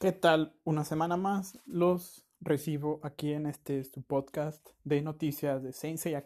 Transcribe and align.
¿Qué 0.00 0.12
tal? 0.12 0.54
Una 0.64 0.82
semana 0.86 1.18
más 1.18 1.58
los 1.66 2.24
recibo 2.40 3.00
aquí 3.02 3.34
en 3.34 3.44
este 3.44 3.84
su 3.84 4.02
podcast 4.02 4.66
de 4.82 5.02
noticias 5.02 5.62
de 5.62 5.74
Saint 5.74 5.98
Seiya 5.98 6.24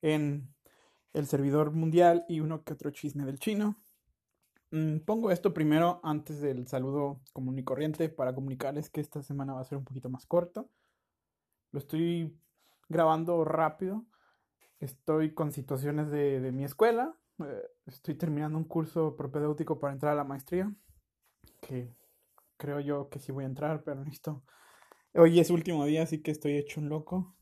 en 0.00 0.52
el 1.12 1.26
servidor 1.28 1.70
mundial 1.70 2.24
y 2.28 2.40
uno 2.40 2.64
que 2.64 2.72
otro 2.72 2.90
chisme 2.90 3.24
del 3.24 3.38
chino. 3.38 3.80
Mm, 4.72 4.96
pongo 5.06 5.30
esto 5.30 5.54
primero 5.54 6.00
antes 6.02 6.40
del 6.40 6.66
saludo 6.66 7.20
común 7.32 7.56
y 7.56 7.62
corriente 7.62 8.08
para 8.08 8.34
comunicarles 8.34 8.90
que 8.90 9.00
esta 9.00 9.22
semana 9.22 9.52
va 9.52 9.60
a 9.60 9.64
ser 9.64 9.78
un 9.78 9.84
poquito 9.84 10.10
más 10.10 10.26
corto. 10.26 10.68
Lo 11.70 11.78
estoy 11.78 12.36
grabando 12.88 13.44
rápido. 13.44 14.04
Estoy 14.80 15.34
con 15.34 15.52
situaciones 15.52 16.10
de, 16.10 16.40
de 16.40 16.50
mi 16.50 16.64
escuela. 16.64 17.16
Eh, 17.46 17.62
estoy 17.86 18.16
terminando 18.16 18.58
un 18.58 18.64
curso 18.64 19.14
propedéutico 19.14 19.78
para 19.78 19.92
entrar 19.92 20.14
a 20.14 20.16
la 20.16 20.24
maestría. 20.24 20.74
Que 21.60 21.94
creo 22.62 22.78
yo 22.78 23.08
que 23.08 23.18
sí 23.18 23.32
voy 23.32 23.42
a 23.42 23.48
entrar, 23.48 23.82
pero 23.82 24.04
necesito... 24.04 24.44
Hoy 25.14 25.40
es 25.40 25.50
último 25.50 25.84
día, 25.84 26.04
así 26.04 26.22
que 26.22 26.30
estoy 26.30 26.56
hecho 26.56 26.80
un 26.80 26.88
loco, 26.88 27.34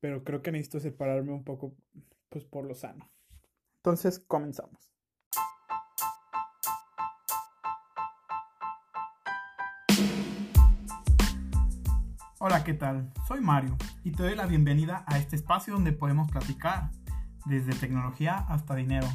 pero 0.00 0.22
creo 0.22 0.42
que 0.42 0.52
necesito 0.52 0.78
separarme 0.78 1.32
un 1.32 1.42
poco, 1.42 1.74
pues 2.28 2.44
por 2.44 2.66
lo 2.66 2.74
sano. 2.74 3.10
Entonces, 3.78 4.20
comenzamos. 4.20 4.92
Hola, 12.38 12.62
¿qué 12.62 12.74
tal? 12.74 13.12
Soy 13.26 13.40
Mario 13.40 13.76
y 14.04 14.12
te 14.12 14.22
doy 14.22 14.36
la 14.36 14.46
bienvenida 14.46 15.04
a 15.08 15.18
este 15.18 15.36
espacio 15.36 15.72
donde 15.72 15.92
podemos 15.92 16.30
platicar 16.30 16.90
desde 17.46 17.72
tecnología 17.72 18.36
hasta 18.48 18.76
dinero, 18.76 19.08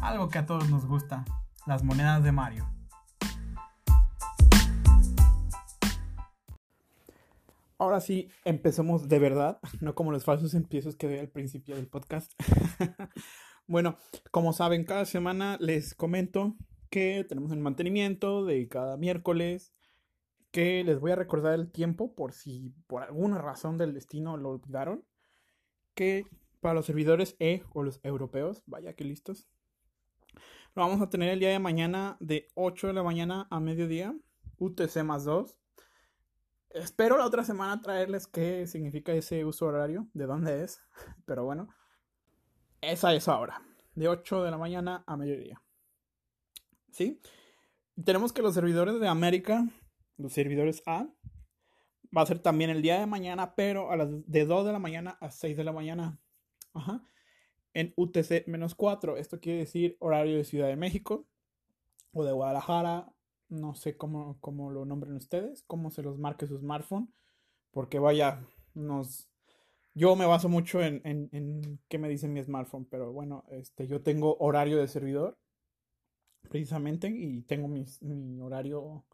algo 0.00 0.28
que 0.28 0.38
a 0.38 0.46
todos 0.46 0.68
nos 0.70 0.86
gusta, 0.86 1.24
las 1.66 1.84
monedas 1.84 2.22
de 2.24 2.32
Mario. 2.32 2.77
Ahora 7.88 8.02
sí, 8.02 8.28
empecemos 8.44 9.08
de 9.08 9.18
verdad, 9.18 9.60
no 9.80 9.94
como 9.94 10.12
los 10.12 10.22
falsos 10.22 10.52
empiezos 10.52 10.94
que 10.94 11.06
doy 11.06 11.20
al 11.20 11.30
principio 11.30 11.74
del 11.74 11.86
podcast. 11.86 12.30
bueno, 13.66 13.96
como 14.30 14.52
saben, 14.52 14.84
cada 14.84 15.06
semana 15.06 15.56
les 15.58 15.94
comento 15.94 16.54
que 16.90 17.24
tenemos 17.26 17.50
el 17.50 17.60
mantenimiento 17.60 18.44
de 18.44 18.68
cada 18.68 18.98
miércoles, 18.98 19.72
que 20.50 20.84
les 20.84 21.00
voy 21.00 21.12
a 21.12 21.16
recordar 21.16 21.54
el 21.54 21.70
tiempo 21.70 22.14
por 22.14 22.34
si 22.34 22.74
por 22.88 23.04
alguna 23.04 23.38
razón 23.38 23.78
del 23.78 23.94
destino 23.94 24.36
lo 24.36 24.50
olvidaron, 24.50 25.02
que 25.94 26.26
para 26.60 26.74
los 26.74 26.84
servidores 26.84 27.36
E 27.38 27.62
o 27.72 27.82
los 27.82 28.00
europeos, 28.02 28.62
vaya 28.66 28.92
que 28.92 29.04
listos, 29.04 29.48
lo 30.74 30.82
vamos 30.82 31.00
a 31.00 31.08
tener 31.08 31.30
el 31.30 31.40
día 31.40 31.48
de 31.48 31.58
mañana 31.58 32.18
de 32.20 32.48
8 32.52 32.88
de 32.88 32.92
la 32.92 33.02
mañana 33.02 33.48
a 33.50 33.60
mediodía, 33.60 34.14
UTC 34.58 35.04
más 35.04 35.24
2 35.24 35.58
Espero 36.70 37.16
la 37.16 37.26
otra 37.26 37.44
semana 37.44 37.80
traerles 37.80 38.26
qué 38.26 38.66
significa 38.66 39.12
ese 39.12 39.44
uso 39.44 39.66
horario, 39.66 40.06
de 40.12 40.26
dónde 40.26 40.64
es, 40.64 40.80
pero 41.24 41.44
bueno, 41.44 41.68
esa 42.80 43.14
es 43.14 43.26
ahora, 43.26 43.62
de 43.94 44.08
8 44.08 44.44
de 44.44 44.50
la 44.50 44.58
mañana 44.58 45.02
a 45.06 45.16
mediodía. 45.16 45.62
¿Sí? 46.90 47.20
Tenemos 48.04 48.32
que 48.32 48.42
los 48.42 48.54
servidores 48.54 49.00
de 49.00 49.08
América, 49.08 49.66
los 50.16 50.32
servidores 50.32 50.82
A, 50.86 51.08
va 52.16 52.22
a 52.22 52.26
ser 52.26 52.38
también 52.38 52.70
el 52.70 52.82
día 52.82 53.00
de 53.00 53.06
mañana, 53.06 53.54
pero 53.54 53.90
a 53.90 53.96
las 53.96 54.08
de 54.10 54.44
2 54.44 54.66
de 54.66 54.72
la 54.72 54.78
mañana 54.78 55.18
a 55.20 55.30
6 55.30 55.56
de 55.56 55.64
la 55.64 55.72
mañana. 55.72 56.18
Ajá. 56.74 57.02
En 57.74 57.92
UTC 57.96 58.46
menos 58.46 58.74
4. 58.74 59.16
Esto 59.16 59.40
quiere 59.40 59.60
decir 59.60 59.96
horario 60.00 60.36
de 60.36 60.44
Ciudad 60.44 60.68
de 60.68 60.76
México 60.76 61.26
o 62.12 62.24
de 62.24 62.32
Guadalajara 62.32 63.12
no 63.48 63.74
sé 63.74 63.96
cómo, 63.96 64.38
cómo 64.40 64.70
lo 64.70 64.84
nombren 64.84 65.14
ustedes, 65.14 65.62
cómo 65.66 65.90
se 65.90 66.02
los 66.02 66.18
marque 66.18 66.46
su 66.46 66.58
smartphone, 66.58 67.12
porque 67.70 67.98
vaya, 67.98 68.44
nos... 68.74 69.28
Yo 69.94 70.14
me 70.14 70.26
baso 70.26 70.48
mucho 70.48 70.80
en, 70.80 71.00
en, 71.04 71.28
en 71.32 71.80
qué 71.88 71.98
me 71.98 72.08
dice 72.08 72.28
mi 72.28 72.42
smartphone, 72.42 72.84
pero 72.84 73.12
bueno, 73.12 73.44
este, 73.50 73.88
yo 73.88 74.02
tengo 74.02 74.36
horario 74.38 74.78
de 74.78 74.86
servidor, 74.86 75.38
precisamente, 76.48 77.08
y 77.08 77.42
tengo 77.42 77.66
mi 77.66 77.84
horario 78.40 79.04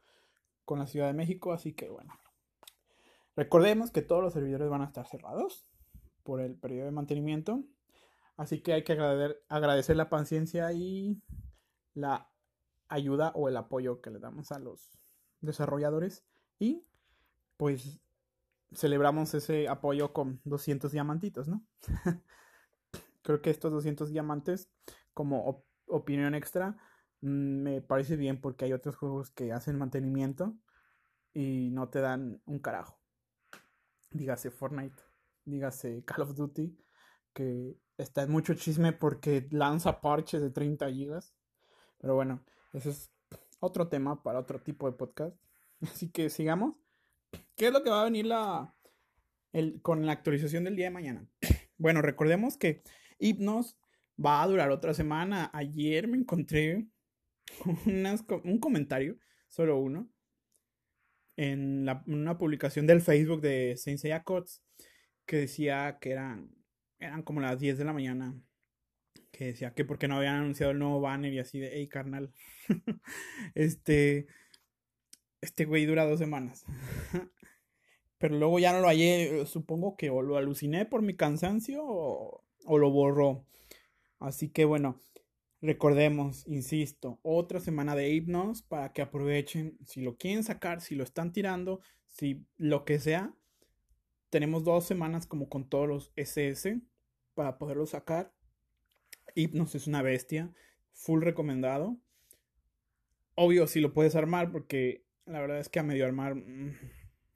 con 0.65 0.79
la 0.79 0.87
Ciudad 0.87 1.07
de 1.07 1.15
México, 1.15 1.53
así 1.53 1.73
que 1.73 1.89
bueno. 1.89 2.13
Recordemos 3.37 3.91
que 3.91 4.03
todos 4.03 4.23
los 4.23 4.33
servidores 4.33 4.69
van 4.69 4.83
a 4.83 4.87
estar 4.87 5.07
cerrados 5.07 5.67
por 6.23 6.41
el 6.41 6.57
periodo 6.57 6.87
de 6.87 6.93
mantenimiento, 6.93 7.65
así 8.37 8.61
que 8.61 8.73
hay 8.73 8.85
que 8.85 8.93
agradecer, 8.93 9.43
agradecer 9.49 9.97
la 9.97 10.09
paciencia 10.09 10.73
y 10.73 11.21
la 11.95 12.31
ayuda 12.89 13.33
o 13.35 13.49
el 13.49 13.57
apoyo 13.57 14.01
que 14.01 14.11
le 14.11 14.19
damos 14.19 14.53
a 14.53 14.59
los 14.59 14.99
desarrolladores 15.41 16.25
y 16.59 16.85
pues 17.57 18.01
celebramos 18.73 19.35
ese 19.35 19.69
apoyo 19.69 20.13
con 20.13 20.41
200 20.45 20.91
diamantitos, 20.93 21.49
¿no? 21.49 21.65
Creo 23.23 23.41
que 23.41 23.51
estos 23.51 23.73
200 23.73 24.11
diamantes 24.11 24.69
como 25.15 25.65
opinión 25.87 26.35
extra 26.35 26.77
mm, 27.21 27.63
me 27.63 27.81
parece 27.81 28.17
bien 28.17 28.41
porque 28.41 28.65
hay 28.65 28.73
otros 28.73 28.97
juegos 28.97 29.31
que 29.31 29.53
hacen 29.53 29.79
mantenimiento 29.79 30.57
y 31.33 31.71
no 31.71 31.89
te 31.89 32.01
dan 32.01 32.41
un 32.47 32.59
carajo. 32.59 32.99
Dígase 34.11 34.51
Fortnite, 34.51 35.03
dígase 35.45 36.05
Call 36.05 36.23
of 36.23 36.35
Duty, 36.35 36.79
que 37.33 37.77
está 37.99 38.23
en 38.23 38.31
mucho 38.31 38.55
chisme 38.55 38.93
porque 38.93 39.49
lanza 39.51 40.01
parches 40.01 40.41
de 40.41 40.51
30 40.51 40.91
gigas. 40.91 41.35
Pero 41.99 42.15
bueno, 42.15 42.45
ese 42.75 42.91
es 42.91 43.11
otro 43.61 43.89
tema 43.89 44.23
para 44.23 44.39
otro 44.39 44.61
tipo 44.61 44.91
de 44.91 44.97
podcast. 44.97 45.37
Así 45.81 46.11
que 46.11 46.31
sigamos. 46.31 46.75
¿Qué 47.57 47.67
es 47.67 47.73
lo 47.73 47.83
que 47.83 47.91
va 47.91 48.03
a 48.03 48.05
venir 48.05 48.27
la, 48.27 48.75
el, 49.53 49.81
con 49.81 50.07
la 50.07 50.13
actualización 50.13 50.65
del 50.65 50.77
día 50.77 50.87
de 50.87 50.91
mañana? 50.91 51.29
Bueno, 51.77 52.03
recordemos 52.03 52.57
que 52.57 52.85
Hipnos 53.19 53.77
va 54.25 54.43
a 54.43 54.47
durar 54.47 54.71
otra 54.71 54.95
semana. 54.95 55.51
Ayer 55.53 56.07
me 56.07 56.17
encontré 56.17 56.87
un 58.45 58.59
comentario, 58.61 59.19
solo 59.49 59.79
uno, 59.79 60.09
en, 61.37 61.85
la, 61.85 62.05
una 62.07 62.39
publicación 62.39 62.87
del 62.87 63.01
Facebook 63.01 63.41
de 63.41 63.77
Sensei 63.77 64.13
Cots 64.23 64.63
que 65.27 65.37
decía 65.37 65.99
que 66.01 66.13
eran, 66.13 66.55
eran 67.01 67.25
como 67.25 67.41
las 67.41 67.59
10 67.59 67.77
de 67.77 67.85
la 67.85 67.93
mañana 67.93 68.41
que 69.37 69.47
decía 69.47 69.75
que 69.75 69.85
porque 69.85 70.09
no 70.09 70.17
habían 70.17 70.37
anunciado 70.37 70.73
el 70.73 70.79
nuevo 70.79 71.01
banner 71.01 71.33
y 71.33 71.41
así 71.41 71.59
de, 71.59 71.71
hey 71.75 71.89
carnal, 71.89 72.33
este, 73.55 74.27
este 75.41 75.65
güey 75.65 75.87
dura 75.87 76.07
dos 76.07 76.19
semanas. 76.19 76.65
Pero 78.19 78.37
luego 78.39 78.59
ya 78.59 78.73
no 78.73 78.81
lo 78.81 78.87
hallé, 78.87 79.45
supongo 79.47 79.97
que 79.97 80.09
o 80.09 80.23
lo 80.23 80.37
aluciné 80.37 80.87
por 80.87 81.03
mi 81.03 81.15
cansancio 81.17 81.83
o, 81.85 82.45
lo 82.67 82.91
borró. 82.91 83.45
Así 84.19 84.49
que 84.49 84.65
bueno, 84.65 85.01
recordemos, 85.61 86.47
insisto, 86.47 87.19
otra 87.23 87.61
semana 87.61 87.95
de 87.97 88.11
hipnos 88.11 88.63
para 88.63 88.93
que 88.93 89.03
aprovechen, 89.03 89.77
si 89.85 90.01
lo 90.01 90.17
quieren 90.17 90.45
sacar, 90.45 90.81
si 90.81 90.95
lo 90.95 91.05
están 91.05 91.33
tirando, 91.33 91.81
si 92.07 92.47
lo 92.57 92.85
que 92.85 93.01
sea, 93.01 93.35
tenemos 94.31 94.65
dos 94.65 94.85
semanas 94.85 95.27
como 95.27 95.49
con 95.49 95.69
todos 95.69 95.89
los 95.89 96.13
SS 96.17 96.81
para 97.35 97.59
poderlo 97.59 97.87
sacar 97.87 98.34
Hypnos 99.35 99.75
es 99.75 99.87
una 99.87 100.03
bestia. 100.03 100.53
Full 100.93 101.23
recomendado. 101.23 101.99
Obvio, 103.35 103.67
si 103.67 103.81
lo 103.81 103.93
puedes 103.93 104.15
armar, 104.15 104.53
porque 104.53 105.05
la 105.27 105.41
verdad 105.41 105.59
es 105.59 105.69
que 105.69 105.81
a 105.81 105.83
medio 105.83 106.07
armar 106.07 106.37
mm, 106.37 106.77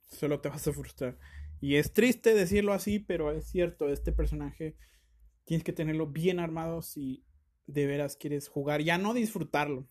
solo 0.07 0.39
te 0.39 0.49
vas 0.49 0.67
a 0.67 0.73
frustrar. 0.73 1.17
Y 1.59 1.75
es 1.75 1.93
triste 1.93 2.33
decirlo 2.33 2.73
así, 2.73 2.99
pero 2.99 3.31
es 3.31 3.45
cierto, 3.45 3.89
este 3.89 4.11
personaje 4.11 4.77
tienes 5.43 5.63
que 5.63 5.73
tenerlo 5.73 6.07
bien 6.07 6.39
armado 6.39 6.81
si 6.81 7.25
de 7.67 7.85
veras 7.85 8.15
quieres 8.15 8.47
jugar. 8.47 8.81
Ya 8.81 8.97
no 8.97 9.13
disfrutarlo, 9.13 9.89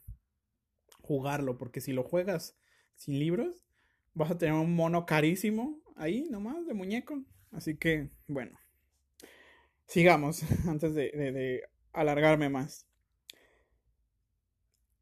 jugarlo, 1.02 1.58
porque 1.58 1.80
si 1.80 1.92
lo 1.92 2.04
juegas 2.04 2.56
sin 2.94 3.18
libros, 3.18 3.66
vas 4.14 4.30
a 4.30 4.38
tener 4.38 4.54
un 4.54 4.74
mono 4.74 5.04
carísimo 5.04 5.82
ahí 5.94 6.26
nomás 6.30 6.66
de 6.66 6.74
muñeco. 6.74 7.22
Así 7.50 7.76
que, 7.76 8.10
bueno, 8.26 8.58
sigamos 9.86 10.42
antes 10.66 10.94
de 10.94 11.62
alargarme 12.00 12.48
más. 12.48 12.86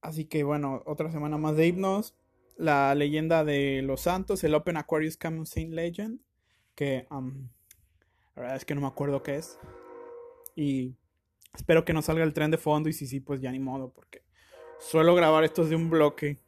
Así 0.01 0.25
que 0.25 0.45
bueno, 0.45 0.83
otra 0.87 1.11
semana 1.11 1.37
más 1.37 1.57
de 1.57 1.67
himnos. 1.67 2.15
La 2.57 2.95
leyenda 2.95 3.45
de 3.45 3.83
los 3.83 4.03
santos, 4.03 4.43
el 4.45 4.55
Open 4.55 4.77
Aquarius 4.77 5.17
Camel 5.17 5.47
Saint 5.47 5.73
Legend. 5.73 6.21
Que 6.75 7.07
la 7.11 7.21
verdad 8.43 8.57
es 8.57 8.65
que 8.65 8.75
no 8.75 8.81
me 8.81 8.87
acuerdo 8.87 9.23
qué 9.23 9.37
es. 9.37 9.59
Y 10.55 10.95
espero 11.55 11.85
que 11.85 11.93
no 11.93 12.03
salga 12.03 12.25
el 12.25 12.35
tren 12.35 12.51
de 12.51 12.59
fondo. 12.59 12.89
Y 12.89 12.93
si 12.93 13.07
sí, 13.07 13.21
pues 13.21 13.41
ya 13.41 13.51
ni 13.51 13.59
modo. 13.59 13.91
Porque 13.91 14.23
suelo 14.79 15.15
grabar 15.15 15.45
estos 15.45 15.69
de 15.71 15.77
un 15.77 15.91
bloque. 15.91 16.39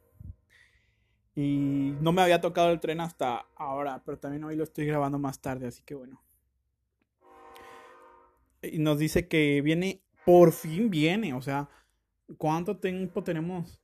Y 1.35 1.95
no 2.01 2.11
me 2.11 2.21
había 2.21 2.41
tocado 2.41 2.71
el 2.71 2.79
tren 2.79 3.01
hasta 3.01 3.47
ahora. 3.55 4.01
Pero 4.05 4.17
también 4.17 4.43
hoy 4.45 4.55
lo 4.55 4.63
estoy 4.63 4.85
grabando 4.85 5.19
más 5.19 5.41
tarde. 5.41 5.67
Así 5.67 5.83
que 5.83 5.95
bueno. 5.95 6.23
Y 8.61 8.79
nos 8.79 8.97
dice 8.97 9.27
que 9.27 9.61
viene 9.61 10.01
por 10.29 10.51
fin 10.51 10.91
viene. 10.91 11.33
O 11.33 11.41
sea, 11.41 11.67
¿cuánto 12.37 12.77
tiempo 12.77 13.23
tenemos 13.23 13.81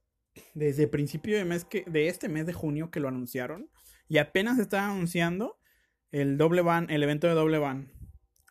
desde 0.54 0.88
principio 0.88 1.36
de 1.38 1.44
mes 1.44 1.66
que, 1.66 1.84
de 1.88 2.08
este 2.08 2.30
mes 2.30 2.46
de 2.46 2.54
junio 2.54 2.92
que 2.92 3.00
lo 3.00 3.08
anunciaron. 3.08 3.72
Y 4.08 4.20
apenas 4.20 4.60
estaba 4.60 4.92
anunciando 4.92 5.60
el 6.12 6.38
doble 6.38 6.62
van, 6.62 6.88
el 6.92 7.02
evento 7.02 7.26
de 7.26 7.34
doble 7.34 7.58
van. 7.58 7.92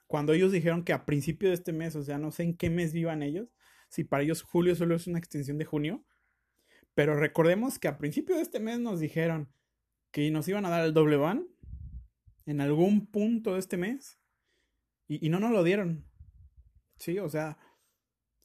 Cuando 0.08 0.32
ellos 0.32 0.50
dijeron 0.50 0.82
que 0.82 0.92
a 0.92 1.06
principio 1.06 1.50
de 1.50 1.54
este 1.54 1.72
mes, 1.72 1.94
o 1.94 2.02
sea, 2.02 2.18
no 2.18 2.32
sé 2.32 2.42
en 2.42 2.56
qué 2.56 2.68
mes 2.68 2.92
vivan 2.92 3.22
ellos, 3.22 3.54
si 3.88 4.02
para 4.02 4.24
ellos 4.24 4.42
julio 4.42 4.74
solo 4.74 4.96
es 4.96 5.06
una 5.06 5.20
extensión 5.20 5.58
de 5.58 5.64
junio. 5.64 6.04
Pero 6.94 7.14
recordemos 7.14 7.78
que 7.78 7.86
a 7.86 7.96
principio 7.96 8.34
de 8.34 8.42
este 8.42 8.58
mes 8.58 8.80
nos 8.80 8.98
dijeron 8.98 9.52
que 10.10 10.28
nos 10.32 10.48
iban 10.48 10.66
a 10.66 10.70
dar 10.70 10.84
el 10.84 10.94
doble 10.94 11.16
van 11.16 11.46
en 12.44 12.60
algún 12.60 13.06
punto 13.06 13.54
de 13.54 13.60
este 13.60 13.76
mes. 13.76 14.18
Y, 15.06 15.24
y 15.24 15.28
no 15.28 15.38
nos 15.38 15.52
lo 15.52 15.62
dieron. 15.62 16.04
Sí, 16.98 17.20
o 17.20 17.28
sea, 17.28 17.56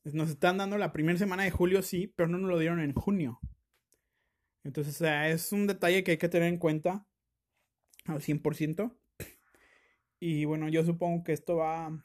nos 0.04 0.30
están 0.30 0.58
dando 0.58 0.78
la 0.78 0.92
primera 0.92 1.18
semana 1.18 1.44
de 1.44 1.52
julio, 1.52 1.82
sí, 1.82 2.08
pero 2.16 2.30
no 2.30 2.38
nos 2.38 2.50
lo 2.50 2.60
dieron 2.60 2.80
en 2.80 2.94
junio. 2.94 3.40
Entonces, 4.64 4.96
o 4.96 5.00
sea, 5.00 5.30
es 5.30 5.52
un 5.52 5.68
detalle 5.68 6.04
que 6.04 6.12
hay 6.12 6.18
que 6.18 6.30
tener 6.30 6.50
en 6.50 6.58
cuenta 6.58 7.06
al 8.06 8.22
100%. 8.22 8.96
Y 10.20 10.46
bueno, 10.46 10.68
yo 10.68 10.84
supongo 10.84 11.24
que 11.24 11.34
esto 11.34 11.58
va 11.58 12.04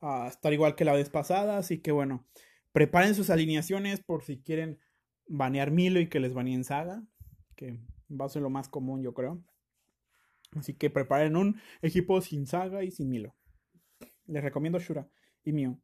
a 0.00 0.28
estar 0.28 0.52
igual 0.52 0.76
que 0.76 0.84
la 0.84 0.92
vez 0.92 1.10
pasada, 1.10 1.58
así 1.58 1.80
que 1.80 1.90
bueno, 1.90 2.26
preparen 2.72 3.14
sus 3.14 3.30
alineaciones 3.30 4.00
por 4.00 4.22
si 4.22 4.40
quieren 4.40 4.78
banear 5.26 5.72
Milo 5.72 5.98
y 6.00 6.08
que 6.08 6.20
les 6.20 6.32
baneen 6.32 6.64
Saga, 6.64 7.02
que 7.56 7.80
va 8.08 8.26
a 8.26 8.28
ser 8.28 8.42
lo 8.42 8.50
más 8.50 8.68
común, 8.68 9.02
yo 9.02 9.14
creo. 9.14 9.42
Así 10.52 10.74
que 10.74 10.90
preparen 10.90 11.36
un 11.36 11.60
equipo 11.82 12.20
sin 12.20 12.46
Saga 12.46 12.84
y 12.84 12.90
sin 12.90 13.10
Milo. 13.10 13.34
Les 14.26 14.42
recomiendo 14.42 14.78
Shura 14.78 15.10
y 15.44 15.52
Mio. 15.52 15.80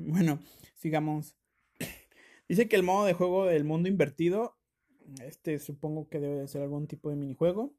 Bueno, 0.00 0.38
sigamos. 0.76 1.36
Dice 2.48 2.68
que 2.68 2.76
el 2.76 2.84
modo 2.84 3.04
de 3.04 3.14
juego 3.14 3.46
del 3.46 3.64
mundo 3.64 3.88
invertido, 3.88 4.56
este 5.24 5.58
supongo 5.58 6.08
que 6.08 6.20
debe 6.20 6.36
de 6.36 6.46
ser 6.46 6.62
algún 6.62 6.86
tipo 6.86 7.10
de 7.10 7.16
minijuego. 7.16 7.74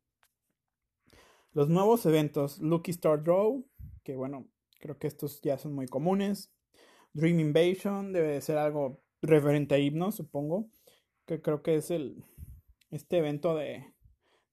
Los 1.54 1.70
nuevos 1.70 2.06
eventos, 2.06 2.60
Lucky 2.60 2.92
Star 2.92 3.24
Draw, 3.24 3.66
que 4.04 4.18
bueno, 4.18 4.50
creo 4.82 5.00
que 5.00 5.08
estos 5.08 5.40
ya 5.42 5.58
son 5.58 5.74
muy 5.74 5.88
comunes. 5.88 6.52
Dream 7.14 7.40
Invasion 7.40 8.12
debe 8.12 8.34
de 8.34 8.42
ser 8.42 8.58
algo 8.58 9.02
referente 9.22 9.76
a 9.76 9.80
himnos, 9.80 10.16
supongo. 10.16 10.70
Que 11.26 11.42
creo 11.42 11.64
que 11.64 11.76
es 11.76 11.90
el 11.90 12.26
este 12.92 13.20
evento 13.20 13.56
de, 13.56 13.94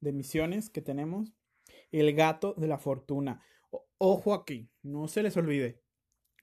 de 0.01 0.13
misiones 0.13 0.71
que 0.71 0.83
tenemos. 0.83 1.35
El 1.91 2.15
gato 2.15 2.55
de 2.57 2.69
la 2.69 2.79
fortuna. 2.79 3.43
ojo 3.99 4.35
aquí, 4.35 4.71
no 4.83 5.09
se 5.09 5.25
les 5.25 5.37
olvide 5.37 5.83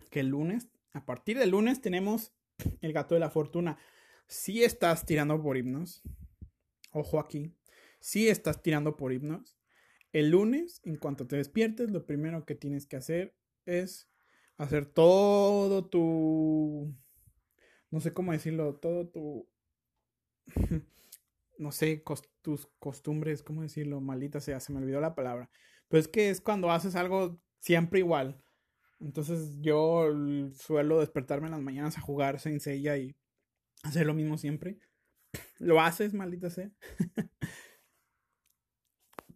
que 0.09 0.19
el 0.19 0.27
lunes 0.27 0.72
a 0.93 1.05
partir 1.05 1.37
del 1.37 1.49
lunes 1.51 1.81
tenemos 1.81 2.33
el 2.81 2.93
gato 2.93 3.15
de 3.15 3.19
la 3.19 3.29
fortuna. 3.29 3.77
Si 4.27 4.63
estás 4.63 5.05
tirando 5.05 5.41
por 5.41 5.57
himnos, 5.57 6.01
ojo 6.91 7.19
aquí, 7.19 7.55
si 7.99 8.29
estás 8.29 8.61
tirando 8.61 8.95
por 8.95 9.11
himnos, 9.11 9.57
el 10.11 10.29
lunes, 10.29 10.81
en 10.83 10.97
cuanto 10.97 11.25
te 11.25 11.37
despiertes, 11.37 11.89
lo 11.89 12.05
primero 12.05 12.45
que 12.45 12.53
tienes 12.53 12.85
que 12.85 12.95
hacer 12.95 13.35
es 13.65 14.09
hacer 14.57 14.85
todo 14.85 15.85
tu... 15.85 16.95
No 17.89 17.99
sé 17.99 18.13
cómo 18.13 18.31
decirlo, 18.31 18.75
todo 18.75 19.07
tu... 19.07 19.49
no 21.57 21.71
sé, 21.71 22.03
tus 22.41 22.67
costumbres, 22.79 23.41
¿cómo 23.41 23.63
decirlo? 23.63 24.01
Maldita 24.01 24.39
sea, 24.39 24.59
se 24.59 24.71
me 24.71 24.79
olvidó 24.79 25.01
la 25.01 25.15
palabra. 25.15 25.49
Pero 25.87 26.01
es 26.01 26.07
que 26.07 26.29
es 26.29 26.41
cuando 26.41 26.71
haces 26.71 26.95
algo 26.95 27.39
siempre 27.59 27.99
igual. 27.99 28.42
Entonces 29.03 29.59
yo 29.59 30.07
suelo 30.53 31.01
despertarme 31.01 31.47
en 31.47 31.51
las 31.51 31.61
mañanas 31.61 31.97
a 31.97 32.01
jugar 32.01 32.39
Saint 32.39 32.61
Seiya 32.61 32.97
y 32.97 33.13
hacer 33.83 34.05
lo 34.05 34.13
mismo 34.13 34.37
siempre. 34.37 34.79
Lo 35.59 35.81
haces, 35.81 36.13
maldita 36.13 36.49
sea. 36.49 36.71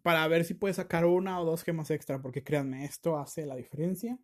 Para 0.02 0.26
ver 0.28 0.44
si 0.44 0.54
puedes 0.54 0.76
sacar 0.76 1.04
una 1.04 1.38
o 1.40 1.44
dos 1.44 1.64
gemas 1.64 1.90
extra, 1.90 2.22
porque 2.22 2.42
créanme, 2.42 2.84
esto 2.84 3.18
hace 3.18 3.44
la 3.44 3.56
diferencia. 3.56 4.18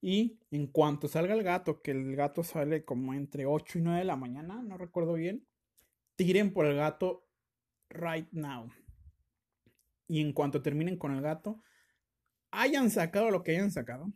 Y 0.00 0.38
en 0.50 0.68
cuanto 0.68 1.08
salga 1.08 1.34
el 1.34 1.42
gato, 1.42 1.82
que 1.82 1.90
el 1.90 2.14
gato 2.14 2.44
sale 2.44 2.84
como 2.84 3.12
entre 3.12 3.46
8 3.46 3.78
y 3.78 3.82
9 3.82 3.98
de 4.00 4.04
la 4.04 4.16
mañana, 4.16 4.62
no 4.62 4.78
recuerdo 4.78 5.14
bien, 5.14 5.48
tiren 6.14 6.52
por 6.52 6.66
el 6.66 6.76
gato 6.76 7.26
right 7.88 8.28
now. 8.30 8.70
Y 10.06 10.20
en 10.20 10.32
cuanto 10.32 10.62
terminen 10.62 10.96
con 10.96 11.12
el 11.12 11.22
gato, 11.22 11.60
hayan 12.52 12.90
sacado 12.90 13.30
lo 13.30 13.42
que 13.42 13.52
hayan 13.52 13.72
sacado 13.72 14.12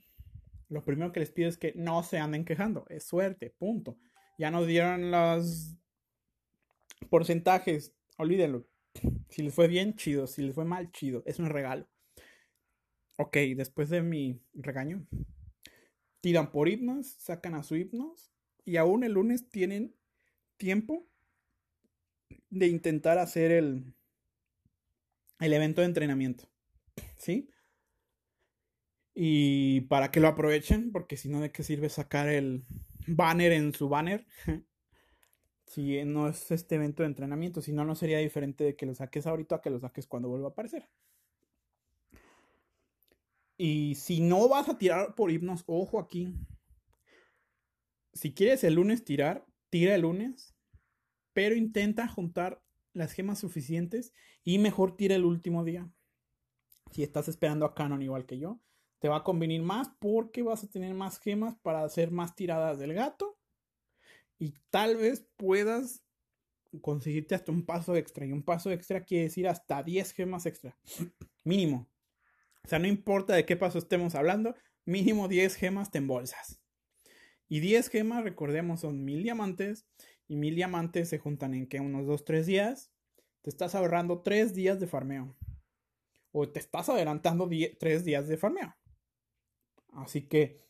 lo 0.70 0.84
primero 0.84 1.12
que 1.12 1.20
les 1.20 1.30
pido 1.30 1.48
es 1.48 1.58
que 1.58 1.72
no 1.74 2.02
se 2.02 2.18
anden 2.18 2.44
quejando. 2.44 2.86
Es 2.88 3.04
suerte, 3.04 3.50
punto. 3.50 3.98
Ya 4.38 4.50
nos 4.50 4.66
dieron 4.66 5.10
los 5.10 5.76
porcentajes. 7.10 7.92
Olvídenlo. 8.16 8.66
Si 9.28 9.42
les 9.42 9.52
fue 9.52 9.66
bien, 9.66 9.96
chido. 9.96 10.26
Si 10.28 10.42
les 10.42 10.54
fue 10.54 10.64
mal, 10.64 10.92
chido. 10.92 11.24
Es 11.26 11.40
un 11.40 11.46
regalo. 11.46 11.88
Ok, 13.16 13.36
después 13.56 13.90
de 13.90 14.00
mi 14.00 14.40
regaño, 14.54 15.06
tiran 16.20 16.50
por 16.50 16.68
himnos, 16.68 17.06
sacan 17.06 17.54
a 17.54 17.62
su 17.62 17.76
himnos 17.76 18.32
y 18.64 18.76
aún 18.76 19.04
el 19.04 19.12
lunes 19.12 19.50
tienen 19.50 19.94
tiempo 20.56 21.06
de 22.48 22.68
intentar 22.68 23.18
hacer 23.18 23.50
el, 23.50 23.92
el 25.40 25.52
evento 25.52 25.80
de 25.80 25.88
entrenamiento. 25.88 26.48
¿Sí? 27.16 27.50
Y 29.22 29.82
para 29.82 30.10
que 30.10 30.18
lo 30.18 30.28
aprovechen, 30.28 30.92
porque 30.92 31.18
si 31.18 31.28
no, 31.28 31.42
¿de 31.42 31.52
qué 31.52 31.62
sirve 31.62 31.90
sacar 31.90 32.26
el 32.26 32.64
banner 33.06 33.52
en 33.52 33.74
su 33.74 33.86
banner? 33.90 34.26
si 35.66 36.02
no 36.06 36.26
es 36.26 36.50
este 36.50 36.76
evento 36.76 37.02
de 37.02 37.08
entrenamiento, 37.08 37.60
si 37.60 37.70
no, 37.74 37.84
no 37.84 37.94
sería 37.94 38.16
diferente 38.16 38.64
de 38.64 38.76
que 38.76 38.86
lo 38.86 38.94
saques 38.94 39.26
ahorita 39.26 39.56
a 39.56 39.60
que 39.60 39.68
lo 39.68 39.78
saques 39.78 40.06
cuando 40.06 40.30
vuelva 40.30 40.48
a 40.48 40.50
aparecer. 40.52 40.88
Y 43.58 43.94
si 43.96 44.22
no 44.22 44.48
vas 44.48 44.70
a 44.70 44.78
tirar 44.78 45.14
por 45.14 45.30
himnos, 45.30 45.64
ojo 45.66 46.00
aquí. 46.00 46.34
Si 48.14 48.32
quieres 48.32 48.64
el 48.64 48.72
lunes 48.72 49.04
tirar, 49.04 49.44
tira 49.68 49.94
el 49.94 50.00
lunes, 50.00 50.54
pero 51.34 51.54
intenta 51.54 52.08
juntar 52.08 52.62
las 52.94 53.12
gemas 53.12 53.38
suficientes 53.38 54.14
y 54.44 54.58
mejor 54.58 54.96
tira 54.96 55.14
el 55.14 55.26
último 55.26 55.62
día. 55.62 55.92
Si 56.90 57.02
estás 57.02 57.28
esperando 57.28 57.66
a 57.66 57.74
Canon 57.74 58.00
igual 58.00 58.24
que 58.24 58.38
yo, 58.38 58.62
te 59.00 59.08
va 59.08 59.16
a 59.16 59.24
convenir 59.24 59.62
más 59.62 59.88
porque 59.98 60.42
vas 60.42 60.62
a 60.62 60.68
tener 60.68 60.94
más 60.94 61.18
gemas 61.18 61.56
para 61.62 61.82
hacer 61.82 62.10
más 62.10 62.36
tiradas 62.36 62.78
del 62.78 62.94
gato. 62.94 63.38
Y 64.38 64.54
tal 64.70 64.96
vez 64.96 65.26
puedas 65.36 66.04
conseguirte 66.80 67.34
hasta 67.34 67.50
un 67.50 67.64
paso 67.64 67.96
extra. 67.96 68.26
Y 68.26 68.32
un 68.32 68.42
paso 68.42 68.70
extra 68.70 69.02
quiere 69.04 69.24
decir 69.24 69.48
hasta 69.48 69.82
10 69.82 70.12
gemas 70.12 70.46
extra. 70.46 70.78
mínimo. 71.44 71.88
O 72.64 72.68
sea, 72.68 72.78
no 72.78 72.86
importa 72.86 73.34
de 73.34 73.46
qué 73.46 73.56
paso 73.56 73.78
estemos 73.78 74.14
hablando, 74.14 74.54
mínimo 74.84 75.28
10 75.28 75.56
gemas 75.56 75.90
te 75.90 75.98
embolsas. 75.98 76.60
Y 77.48 77.60
10 77.60 77.88
gemas, 77.88 78.22
recordemos, 78.22 78.80
son 78.80 79.04
1000 79.04 79.22
diamantes. 79.22 79.86
Y 80.28 80.36
1000 80.36 80.54
diamantes 80.54 81.08
se 81.08 81.18
juntan 81.18 81.54
en 81.54 81.66
que 81.66 81.80
unos 81.80 82.06
2-3 82.06 82.44
días. 82.44 82.92
Te 83.42 83.50
estás 83.50 83.74
ahorrando 83.74 84.20
3 84.20 84.54
días 84.54 84.78
de 84.78 84.86
farmeo. 84.86 85.36
O 86.32 86.48
te 86.48 86.60
estás 86.60 86.90
adelantando 86.90 87.48
3 87.48 88.04
días 88.04 88.28
de 88.28 88.36
farmeo. 88.36 88.76
Así 89.92 90.28
que 90.28 90.64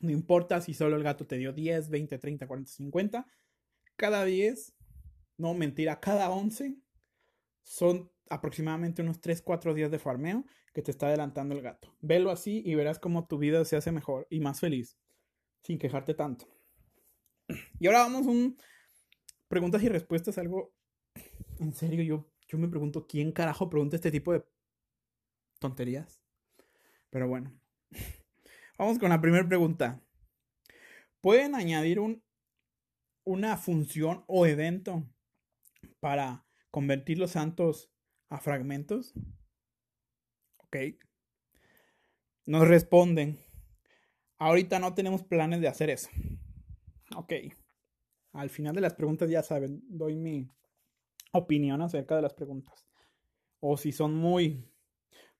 no 0.00 0.10
importa 0.10 0.60
si 0.60 0.74
solo 0.74 0.96
el 0.96 1.02
gato 1.02 1.26
te 1.26 1.36
dio 1.36 1.52
10, 1.52 1.90
20, 1.90 2.18
30, 2.18 2.46
40, 2.46 2.70
50. 2.70 3.26
Cada 3.96 4.24
10, 4.24 4.74
no 5.36 5.54
mentira, 5.54 6.00
cada 6.00 6.30
11 6.30 6.76
son 7.62 8.10
aproximadamente 8.30 9.02
unos 9.02 9.20
3, 9.20 9.42
4 9.42 9.74
días 9.74 9.90
de 9.90 9.98
farmeo 9.98 10.44
que 10.72 10.82
te 10.82 10.90
está 10.90 11.08
adelantando 11.08 11.54
el 11.54 11.62
gato. 11.62 11.96
Velo 12.00 12.30
así 12.30 12.62
y 12.64 12.74
verás 12.74 12.98
cómo 12.98 13.26
tu 13.26 13.38
vida 13.38 13.64
se 13.64 13.76
hace 13.76 13.90
mejor 13.90 14.26
y 14.30 14.40
más 14.40 14.60
feliz, 14.60 14.96
sin 15.62 15.78
quejarte 15.78 16.14
tanto. 16.14 16.46
Y 17.80 17.86
ahora 17.86 18.00
vamos 18.00 18.26
a 18.26 18.30
un 18.30 18.56
preguntas 19.48 19.82
y 19.82 19.88
respuestas, 19.88 20.38
algo 20.38 20.74
en 21.58 21.72
serio, 21.72 22.02
yo, 22.02 22.30
yo 22.46 22.58
me 22.58 22.68
pregunto 22.68 23.06
quién 23.06 23.32
carajo 23.32 23.68
pregunta 23.68 23.96
este 23.96 24.10
tipo 24.10 24.32
de 24.32 24.44
tonterías. 25.58 26.20
Pero 27.10 27.26
bueno, 27.26 27.58
Vamos 28.78 29.00
con 29.00 29.10
la 29.10 29.20
primera 29.20 29.46
pregunta. 29.46 30.00
¿Pueden 31.20 31.56
añadir 31.56 31.98
un, 31.98 32.22
una 33.24 33.56
función 33.56 34.22
o 34.28 34.46
evento 34.46 35.02
para 35.98 36.46
convertir 36.70 37.18
los 37.18 37.32
santos 37.32 37.90
a 38.30 38.38
fragmentos? 38.38 39.14
Ok. 40.58 40.76
Nos 42.46 42.68
responden. 42.68 43.40
Ahorita 44.38 44.78
no 44.78 44.94
tenemos 44.94 45.24
planes 45.24 45.60
de 45.60 45.66
hacer 45.66 45.90
eso. 45.90 46.08
Ok. 47.16 47.32
Al 48.32 48.48
final 48.48 48.76
de 48.76 48.80
las 48.80 48.94
preguntas 48.94 49.28
ya 49.28 49.42
saben, 49.42 49.82
doy 49.88 50.14
mi 50.14 50.48
opinión 51.32 51.82
acerca 51.82 52.14
de 52.14 52.22
las 52.22 52.34
preguntas. 52.34 52.86
O 53.58 53.76
si 53.76 53.90
son 53.90 54.14
muy, 54.14 54.72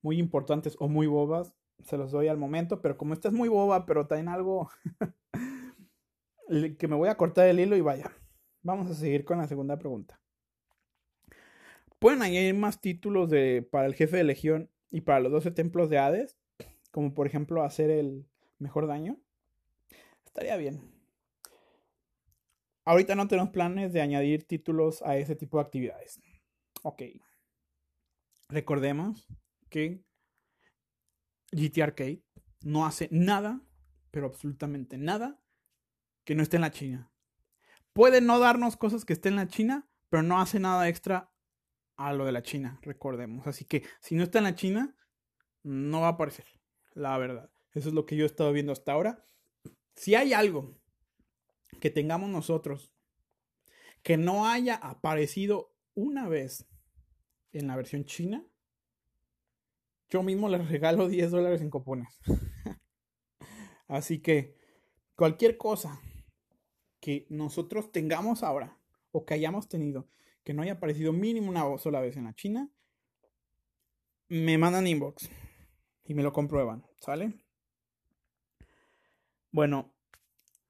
muy 0.03 0.19
importantes 0.19 0.75
o 0.81 0.89
muy 0.89 1.07
bobas, 1.07 1.55
se 1.85 1.97
los 1.97 2.11
doy 2.11 2.29
al 2.29 2.39
momento, 2.39 2.81
pero 2.83 2.97
como 2.97 3.15
esta 3.15 3.29
es 3.29 3.35
muy 3.35 3.49
boba, 3.49 3.87
pero 3.87 4.07
también 4.07 4.29
algo 4.29 4.71
que 6.79 6.89
me 6.89 6.97
voy 6.97 7.09
a 7.09 7.17
cortar 7.17 7.49
el 7.49 7.61
hilo 7.61 7.77
y 7.77 7.81
vaya, 7.81 8.13
Vamos 8.63 8.91
a 8.91 8.95
seguir 8.95 9.25
con 9.25 9.39
la 9.39 9.47
segunda 9.47 9.79
pregunta. 9.79 10.21
¿Pueden 11.99 12.23
añadir 12.23 12.55
más 12.55 12.81
títulos 12.81 13.31
de, 13.31 13.63
para 13.63 13.87
el 13.87 13.95
jefe 13.95 14.19
de 14.19 14.25
legión 14.25 14.71
y 14.91 15.03
para 15.03 15.21
los 15.21 15.33
12 15.33 15.53
templos 15.53 15.89
de 15.91 15.99
Hades? 15.99 16.37
Como 16.91 17.15
por 17.15 17.27
ejemplo 17.27 17.63
hacer 17.63 17.91
el 17.91 18.27
mejor 18.59 18.87
daño. 18.87 19.17
Estaría 20.25 20.57
bien. 20.57 20.83
Ahorita 22.85 23.15
no 23.15 23.29
tenemos 23.29 23.51
planes 23.51 23.93
de 23.93 24.01
añadir 24.01 24.45
títulos 24.45 25.03
a 25.03 25.17
ese 25.17 25.35
tipo 25.35 25.59
de 25.59 25.65
actividades. 25.65 26.21
Ok. 26.83 27.03
Recordemos 28.49 29.29
que 29.69 30.03
GT 31.53 31.83
Arcade 31.83 32.23
no 32.63 32.87
hace 32.87 33.09
nada, 33.11 33.61
pero 34.11 34.27
absolutamente 34.27 34.99
nada, 34.99 35.41
que 36.25 36.35
no 36.35 36.43
esté 36.43 36.57
en 36.57 36.63
la 36.63 36.71
China. 36.71 37.11
Puede 37.93 38.21
no 38.21 38.39
darnos 38.39 38.77
cosas 38.77 39.05
que 39.05 39.13
estén 39.13 39.35
en 39.35 39.39
la 39.39 39.49
China, 39.49 39.89
pero 40.09 40.23
no 40.23 40.41
hace 40.41 40.61
nada 40.61 40.89
extra 40.89 41.33
a 41.97 42.13
lo 42.13 42.25
de 42.25 42.33
la 42.33 42.43
China, 42.43 42.79
recordemos. 42.83 43.47
Así 43.47 43.65
que 43.65 43.85
si 44.01 44.15
no 44.15 44.23
está 44.23 44.39
en 44.39 44.45
la 44.45 44.55
China, 44.55 44.97
no 45.63 46.01
va 46.01 46.09
a 46.09 46.11
aparecer, 46.13 46.47
la 46.95 47.17
verdad. 47.19 47.51
Eso 47.73 47.89
es 47.89 47.95
lo 47.95 48.07
que 48.07 48.17
yo 48.17 48.25
he 48.25 48.27
estado 48.27 48.53
viendo 48.53 48.73
hasta 48.73 48.93
ahora. 48.93 49.25
Si 49.97 50.15
hay 50.15 50.33
algo 50.33 50.79
que 51.81 51.91
tengamos 51.91 52.31
nosotros 52.31 52.93
que 54.03 54.17
no 54.17 54.47
haya 54.47 54.77
aparecido 54.77 55.75
una 55.95 56.29
vez 56.29 56.67
en 57.53 57.67
la 57.67 57.77
versión 57.77 58.05
china, 58.05 58.48
yo 60.11 60.23
mismo 60.23 60.49
les 60.49 60.69
regalo 60.71 61.09
10 61.09 61.31
dólares 61.31 61.61
en 61.61 61.71
cupones. 61.71 62.21
Así 63.89 64.21
que 64.21 64.57
cualquier 65.15 65.57
cosa 65.57 66.01
que 67.01 67.27
nosotros 67.31 67.91
tengamos 67.91 68.43
ahora 68.43 68.79
o 69.13 69.25
que 69.25 69.35
hayamos 69.35 69.69
tenido 69.69 70.09
que 70.49 70.55
no 70.55 70.63
haya 70.63 70.73
aparecido 70.73 71.13
mínimo 71.13 71.51
una 71.51 71.77
sola 71.77 72.01
vez 72.01 72.17
en 72.17 72.25
la 72.25 72.35
China, 72.35 72.71
me 74.29 74.57
mandan 74.57 74.87
inbox 74.87 75.29
y 76.05 76.15
me 76.15 76.23
lo 76.23 76.33
comprueban, 76.33 76.87
¿sale? 77.01 77.35
Bueno, 79.51 79.93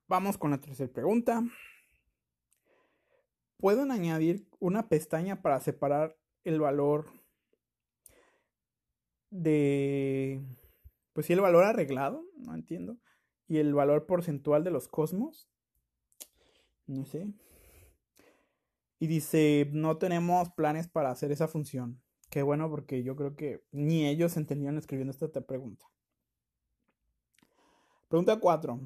vamos 0.09 0.37
con 0.37 0.51
la 0.51 0.61
tercera 0.61 0.93
pregunta. 0.93 1.45
¿Pueden 3.57 3.93
añadir 3.93 4.49
una 4.59 4.89
pestaña 4.89 5.43
para 5.43 5.61
separar 5.61 6.19
el 6.43 6.59
valor 6.59 7.13
de... 9.31 10.43
Pues 11.13 11.27
sí, 11.27 11.33
el 11.33 11.41
valor 11.41 11.65
arreglado, 11.65 12.25
no 12.37 12.55
entiendo. 12.55 12.99
Y 13.47 13.59
el 13.59 13.75
valor 13.75 14.07
porcentual 14.07 14.65
de 14.65 14.71
los 14.71 14.89
cosmos. 14.89 15.49
No 16.87 17.05
sé. 17.05 17.29
Y 18.99 19.07
dice, 19.07 19.69
no 19.73 19.99
tenemos 19.99 20.51
planes 20.51 20.89
para 20.89 21.11
hacer 21.11 21.33
esa 21.33 21.49
función. 21.49 22.01
Qué 22.31 22.43
bueno 22.43 22.69
porque 22.69 23.03
yo 23.03 23.17
creo 23.17 23.37
que 23.37 23.63
ni 23.73 24.07
ellos 24.07 24.37
entendieron 24.37 24.79
escribiendo 24.79 25.13
esta 25.13 25.41
pregunta. 25.41 25.87
Pregunta 28.09 28.39
4. 28.39 28.81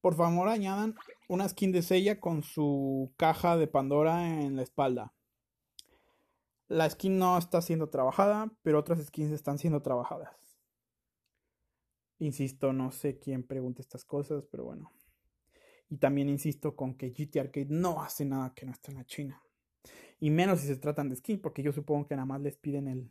Por 0.00 0.14
favor, 0.14 0.48
añadan 0.48 0.94
una 1.28 1.48
skin 1.48 1.72
de 1.72 1.82
Sella 1.82 2.20
con 2.20 2.42
su 2.42 3.12
caja 3.16 3.56
de 3.56 3.66
Pandora 3.66 4.40
en 4.40 4.56
la 4.56 4.62
espalda. 4.62 5.12
La 6.70 6.88
skin 6.88 7.18
no 7.18 7.36
está 7.36 7.60
siendo 7.62 7.88
trabajada, 7.88 8.48
pero 8.62 8.78
otras 8.78 9.04
skins 9.04 9.32
están 9.32 9.58
siendo 9.58 9.82
trabajadas. 9.82 10.56
Insisto, 12.20 12.72
no 12.72 12.92
sé 12.92 13.18
quién 13.18 13.42
pregunta 13.42 13.82
estas 13.82 14.04
cosas, 14.04 14.44
pero 14.48 14.66
bueno. 14.66 14.92
Y 15.88 15.96
también 15.96 16.28
insisto 16.28 16.76
con 16.76 16.94
que 16.94 17.10
GT 17.10 17.40
Arcade 17.40 17.66
no 17.70 18.00
hace 18.00 18.24
nada 18.24 18.54
que 18.54 18.66
no 18.66 18.72
esté 18.72 18.92
en 18.92 18.98
la 18.98 19.04
China. 19.04 19.42
Y 20.20 20.30
menos 20.30 20.60
si 20.60 20.68
se 20.68 20.76
tratan 20.76 21.08
de 21.08 21.16
skin, 21.16 21.40
porque 21.40 21.64
yo 21.64 21.72
supongo 21.72 22.06
que 22.06 22.14
nada 22.14 22.26
más 22.26 22.40
les 22.40 22.56
piden 22.56 22.86
el, 22.86 23.10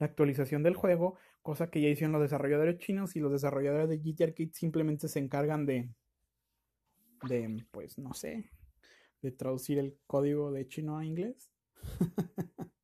la 0.00 0.06
actualización 0.06 0.64
del 0.64 0.74
juego, 0.74 1.18
cosa 1.40 1.70
que 1.70 1.80
ya 1.80 1.88
hicieron 1.88 2.10
los 2.10 2.22
desarrolladores 2.22 2.78
chinos 2.78 3.14
y 3.14 3.20
los 3.20 3.30
desarrolladores 3.30 3.88
de 3.88 3.98
GT 3.98 4.24
Arcade 4.24 4.50
simplemente 4.54 5.06
se 5.06 5.20
encargan 5.20 5.66
de, 5.66 5.88
de, 7.28 7.64
pues 7.70 7.96
no 7.96 8.12
sé, 8.12 8.50
de 9.22 9.30
traducir 9.30 9.78
el 9.78 9.96
código 10.08 10.50
de 10.50 10.66
chino 10.66 10.98
a 10.98 11.04
inglés. 11.04 11.52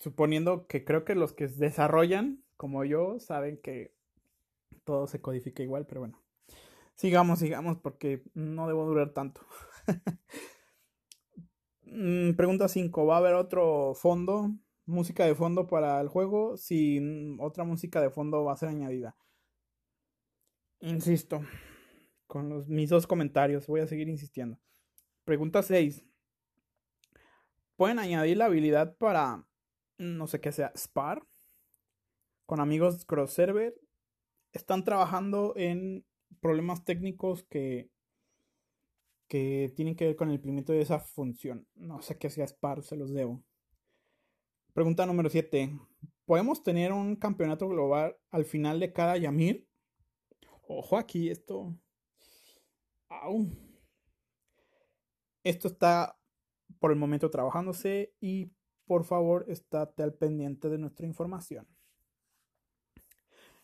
Suponiendo 0.00 0.66
que 0.66 0.82
creo 0.82 1.04
que 1.04 1.14
los 1.14 1.34
que 1.34 1.46
desarrollan, 1.46 2.42
como 2.56 2.84
yo, 2.84 3.20
saben 3.20 3.58
que 3.58 3.94
todo 4.84 5.06
se 5.06 5.20
codifica 5.20 5.62
igual, 5.62 5.86
pero 5.86 6.00
bueno. 6.00 6.20
Sigamos, 6.94 7.38
sigamos, 7.38 7.78
porque 7.78 8.24
no 8.34 8.66
debo 8.66 8.84
durar 8.86 9.12
tanto. 9.12 9.42
Mm, 11.92 12.34
pregunta 12.36 12.68
5. 12.68 13.04
¿Va 13.04 13.16
a 13.16 13.18
haber 13.18 13.34
otro 13.34 13.94
fondo? 13.94 14.52
¿Música 14.86 15.24
de 15.26 15.34
fondo 15.34 15.66
para 15.66 16.00
el 16.00 16.06
juego? 16.06 16.56
Si 16.56 17.00
otra 17.40 17.64
música 17.64 18.00
de 18.00 18.10
fondo 18.10 18.44
va 18.44 18.52
a 18.52 18.56
ser 18.56 18.68
añadida. 18.68 19.16
Insisto, 20.78 21.42
con 22.28 22.48
los, 22.48 22.68
mis 22.68 22.90
dos 22.90 23.08
comentarios, 23.08 23.66
voy 23.66 23.80
a 23.80 23.88
seguir 23.88 24.08
insistiendo. 24.08 24.60
Pregunta 25.24 25.64
6. 25.64 26.04
¿Pueden 27.74 27.98
añadir 27.98 28.36
la 28.36 28.44
habilidad 28.44 28.96
para, 28.96 29.44
no 30.00 30.26
sé 30.26 30.40
qué 30.40 30.50
sea, 30.50 30.72
SPAR? 30.74 31.22
Con 32.46 32.58
amigos 32.58 33.04
cross 33.04 33.32
server. 33.32 33.74
Están 34.52 34.82
trabajando 34.82 35.52
en 35.56 36.04
problemas 36.40 36.84
técnicos 36.84 37.44
que, 37.44 37.90
que 39.28 39.72
tienen 39.76 39.94
que 39.94 40.06
ver 40.06 40.16
con 40.16 40.28
el 40.28 40.36
implemento 40.36 40.72
de 40.72 40.80
esa 40.80 40.98
función. 40.98 41.68
No 41.74 42.00
sé 42.00 42.18
qué 42.18 42.30
sea 42.30 42.46
SPAR, 42.46 42.82
se 42.82 42.96
los 42.96 43.12
debo. 43.12 43.44
Pregunta 44.72 45.04
número 45.04 45.28
7. 45.28 45.78
¿Podemos 46.24 46.62
tener 46.62 46.92
un 46.92 47.16
campeonato 47.16 47.68
global 47.68 48.16
al 48.30 48.46
final 48.46 48.80
de 48.80 48.92
cada 48.92 49.18
Yamir? 49.18 49.68
Ojo 50.66 50.96
aquí, 50.96 51.28
esto. 51.28 51.76
Aún. 53.08 53.70
Esto 55.44 55.68
está 55.68 56.18
por 56.78 56.90
el 56.90 56.98
momento 56.98 57.30
trabajándose 57.30 58.14
y 58.20 58.50
por 58.90 59.04
favor 59.04 59.44
estate 59.46 60.02
al 60.02 60.14
pendiente 60.14 60.68
de 60.68 60.76
nuestra 60.76 61.06
información. 61.06 61.64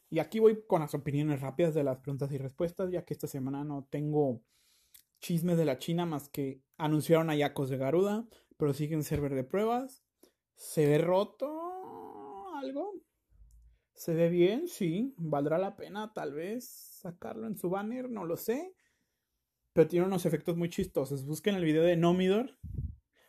Y 0.08 0.20
aquí 0.20 0.38
voy 0.38 0.62
con 0.68 0.82
las 0.82 0.94
opiniones 0.94 1.40
rápidas 1.40 1.74
de 1.74 1.82
las 1.82 1.98
preguntas 1.98 2.30
y 2.30 2.38
respuestas, 2.38 2.92
ya 2.92 3.04
que 3.04 3.12
esta 3.12 3.26
semana 3.26 3.64
no 3.64 3.88
tengo 3.90 4.40
chismes 5.18 5.56
de 5.56 5.64
la 5.64 5.80
China 5.80 6.06
más 6.06 6.28
que 6.28 6.62
anunciaron 6.76 7.28
a 7.28 7.34
Yacos 7.34 7.70
de 7.70 7.76
Garuda, 7.76 8.28
pero 8.56 8.72
siguen 8.72 9.02
server 9.02 9.34
de 9.34 9.42
pruebas. 9.42 10.04
¿Se 10.54 10.86
ve 10.86 10.98
roto 10.98 11.50
algo? 12.58 12.92
¿Se 13.94 14.14
ve 14.14 14.28
bien? 14.28 14.68
Sí. 14.68 15.12
¿Valdrá 15.16 15.58
la 15.58 15.74
pena 15.74 16.12
tal 16.14 16.34
vez 16.34 16.68
sacarlo 16.68 17.48
en 17.48 17.56
su 17.56 17.68
banner? 17.68 18.08
No 18.08 18.24
lo 18.24 18.36
sé. 18.36 18.76
Pero 19.72 19.88
tiene 19.88 20.06
unos 20.06 20.24
efectos 20.24 20.56
muy 20.56 20.68
chistosos. 20.68 21.26
Busquen 21.26 21.56
el 21.56 21.64
video 21.64 21.82
de 21.82 21.96
Nomidor 21.96 22.56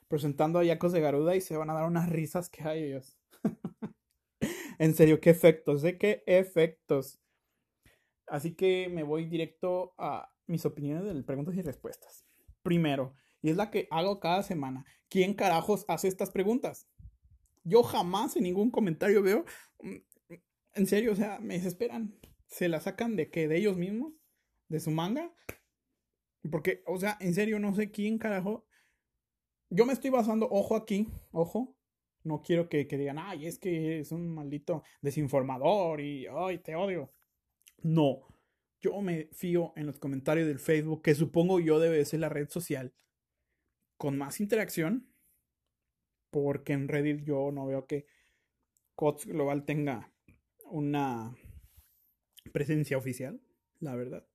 presentando 0.08 0.60
a 0.60 0.64
Yacos 0.64 0.92
de 0.92 1.02
Garuda 1.02 1.36
y 1.36 1.42
se 1.42 1.58
van 1.58 1.70
a 1.70 1.74
dar 1.74 1.88
unas 1.88 2.10
risas 2.10 2.50
que 2.50 2.64
hay 2.64 2.84
ellos. 2.84 3.18
en 4.80 4.94
serio, 4.96 5.20
qué 5.20 5.30
efectos, 5.30 5.82
¿de 5.82 5.98
qué 5.98 6.24
efectos? 6.26 7.20
Así 8.28 8.56
que 8.56 8.90
me 8.90 9.04
voy 9.04 9.26
directo 9.26 9.94
a 9.98 10.34
mis 10.48 10.66
opiniones 10.66 11.04
de 11.04 11.24
preguntas 11.24 11.56
y 11.56 11.62
respuestas. 11.62 12.26
Primero, 12.62 13.14
y 13.42 13.50
es 13.50 13.58
la 13.58 13.72
que 13.72 13.88
hago 13.92 14.20
cada 14.20 14.44
semana. 14.44 14.86
¿Quién 15.10 15.34
carajos 15.34 15.86
hace 15.88 16.08
estas 16.08 16.32
preguntas? 16.32 16.90
Yo 17.64 17.84
jamás 17.84 18.36
en 18.36 18.44
ningún 18.44 18.72
comentario 18.72 19.22
veo. 19.22 19.46
Mm, 19.82 19.96
en 20.74 20.86
serio, 20.86 21.14
o 21.14 21.16
sea, 21.16 21.40
me 21.40 21.56
desesperan. 21.56 22.20
¿Se 22.48 22.70
la 22.70 22.80
sacan 22.80 23.16
de 23.16 23.30
qué? 23.30 23.48
¿De 23.48 23.58
ellos 23.58 23.78
mismos? 23.78 24.14
¿De 24.70 24.80
su 24.80 24.92
manga? 24.92 25.34
Porque, 26.50 26.84
o 26.86 26.98
sea, 27.00 27.18
en 27.20 27.34
serio, 27.34 27.60
no 27.60 27.74
sé 27.74 27.92
quién 27.92 28.18
carajo. 28.18 28.67
Yo 29.70 29.86
me 29.86 29.94
estoy 29.94 30.10
basando, 30.10 30.48
ojo 30.50 30.76
aquí, 30.76 31.08
ojo, 31.32 31.76
no 32.24 32.42
quiero 32.42 32.70
que, 32.70 32.86
digan, 32.86 33.20
ay, 33.20 33.48
es 33.48 33.60
que 33.60 34.00
es 34.00 34.12
un 34.12 34.34
maldito 34.34 34.84
desinformador 35.02 36.00
y, 36.02 36.26
ay, 36.28 36.60
te 36.60 36.76
odio. 36.76 37.12
No, 37.84 38.28
yo 38.82 39.02
me 39.02 39.26
fío 39.34 39.74
en 39.76 39.86
los 39.86 40.00
comentarios 40.00 40.48
del 40.48 40.60
Facebook, 40.60 41.02
que 41.02 41.16
supongo 41.16 41.60
yo 41.60 41.80
debe 41.80 42.04
ser 42.06 42.22
la 42.22 42.30
red 42.30 42.50
social 42.50 42.94
con 43.98 44.18
más 44.18 44.40
interacción, 44.40 45.12
porque 46.30 46.74
en 46.74 46.88
Reddit 46.88 47.24
yo 47.24 47.52
no 47.52 47.66
veo 47.66 47.88
que 47.88 48.06
COTS 48.96 49.28
Global 49.28 49.66
tenga 49.66 50.12
una 50.66 51.36
presencia 52.54 52.98
oficial, 52.98 53.42
la 53.80 53.96
verdad. 53.96 54.26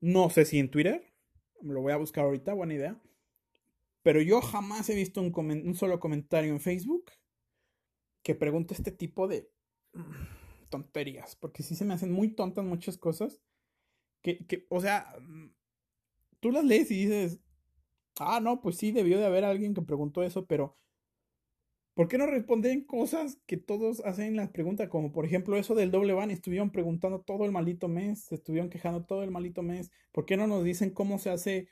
No 0.00 0.30
sé 0.30 0.44
si 0.44 0.58
en 0.58 0.70
Twitter, 0.70 1.12
lo 1.60 1.80
voy 1.80 1.92
a 1.92 1.96
buscar 1.96 2.24
ahorita, 2.24 2.54
buena 2.54 2.74
idea. 2.74 3.00
Pero 4.02 4.20
yo 4.20 4.40
jamás 4.40 4.88
he 4.90 4.94
visto 4.94 5.20
un, 5.20 5.32
un 5.34 5.74
solo 5.74 6.00
comentario 6.00 6.52
en 6.52 6.60
Facebook 6.60 7.12
que 8.22 8.34
pregunte 8.34 8.74
este 8.74 8.92
tipo 8.92 9.28
de 9.28 9.50
mm, 9.92 10.68
tonterías. 10.70 11.36
Porque 11.36 11.62
sí 11.62 11.74
se 11.74 11.84
me 11.84 11.94
hacen 11.94 12.12
muy 12.12 12.34
tontas 12.34 12.64
muchas 12.64 12.98
cosas. 12.98 13.40
Que, 14.22 14.46
que, 14.46 14.66
o 14.70 14.80
sea, 14.80 15.14
mm, 15.20 15.50
tú 16.40 16.50
las 16.50 16.64
lees 16.64 16.90
y 16.90 17.06
dices, 17.06 17.40
ah, 18.18 18.40
no, 18.40 18.60
pues 18.60 18.76
sí, 18.76 18.92
debió 18.92 19.18
de 19.18 19.26
haber 19.26 19.44
alguien 19.44 19.74
que 19.74 19.82
preguntó 19.82 20.22
eso, 20.22 20.46
pero 20.46 20.76
¿por 21.94 22.08
qué 22.08 22.18
no 22.18 22.26
responden 22.26 22.84
cosas 22.84 23.38
que 23.46 23.56
todos 23.56 24.00
hacen 24.04 24.36
las 24.36 24.50
preguntas? 24.50 24.88
Como 24.88 25.12
por 25.12 25.24
ejemplo 25.24 25.56
eso 25.56 25.74
del 25.74 25.90
doble 25.90 26.12
van, 26.12 26.30
estuvieron 26.30 26.70
preguntando 26.70 27.20
todo 27.20 27.44
el 27.44 27.52
maldito 27.52 27.88
mes, 27.88 28.24
se 28.24 28.36
estuvieron 28.36 28.70
quejando 28.70 29.04
todo 29.04 29.22
el 29.22 29.30
maldito 29.30 29.62
mes. 29.62 29.90
¿Por 30.12 30.26
qué 30.26 30.36
no 30.36 30.46
nos 30.46 30.64
dicen 30.64 30.90
cómo 30.90 31.18
se 31.18 31.30
hace 31.30 31.68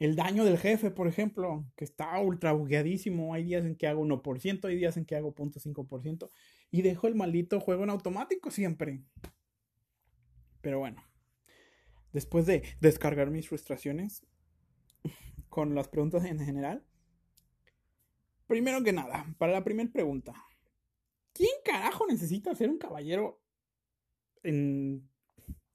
el 0.00 0.16
daño 0.16 0.44
del 0.44 0.58
jefe, 0.58 0.90
por 0.90 1.06
ejemplo? 1.06 1.64
Que 1.76 1.84
está 1.84 2.18
ultra 2.18 2.50
bugueadísimo. 2.52 3.32
Hay 3.32 3.44
días 3.44 3.64
en 3.64 3.76
que 3.76 3.86
hago 3.86 4.02
1%, 4.04 4.64
hay 4.64 4.76
días 4.76 4.96
en 4.96 5.04
que 5.04 5.14
hago 5.14 5.32
0.5%. 5.32 6.28
Y 6.72 6.82
dejo 6.82 7.06
el 7.06 7.14
maldito 7.14 7.60
juego 7.60 7.84
en 7.84 7.90
automático 7.90 8.50
siempre. 8.50 9.04
Pero 10.60 10.80
bueno. 10.80 11.04
Después 12.12 12.44
de 12.46 12.64
descargar 12.80 13.30
mis 13.30 13.48
frustraciones 13.48 14.26
con 15.48 15.76
las 15.76 15.86
preguntas 15.86 16.24
en 16.24 16.40
general, 16.40 16.84
Primero 18.50 18.82
que 18.82 18.92
nada, 18.92 19.32
para 19.38 19.52
la 19.52 19.62
primera 19.62 19.88
pregunta. 19.92 20.34
¿Quién 21.32 21.52
carajo 21.64 22.04
necesita 22.08 22.52
ser 22.52 22.68
un 22.68 22.78
caballero 22.78 23.40
en 24.42 25.08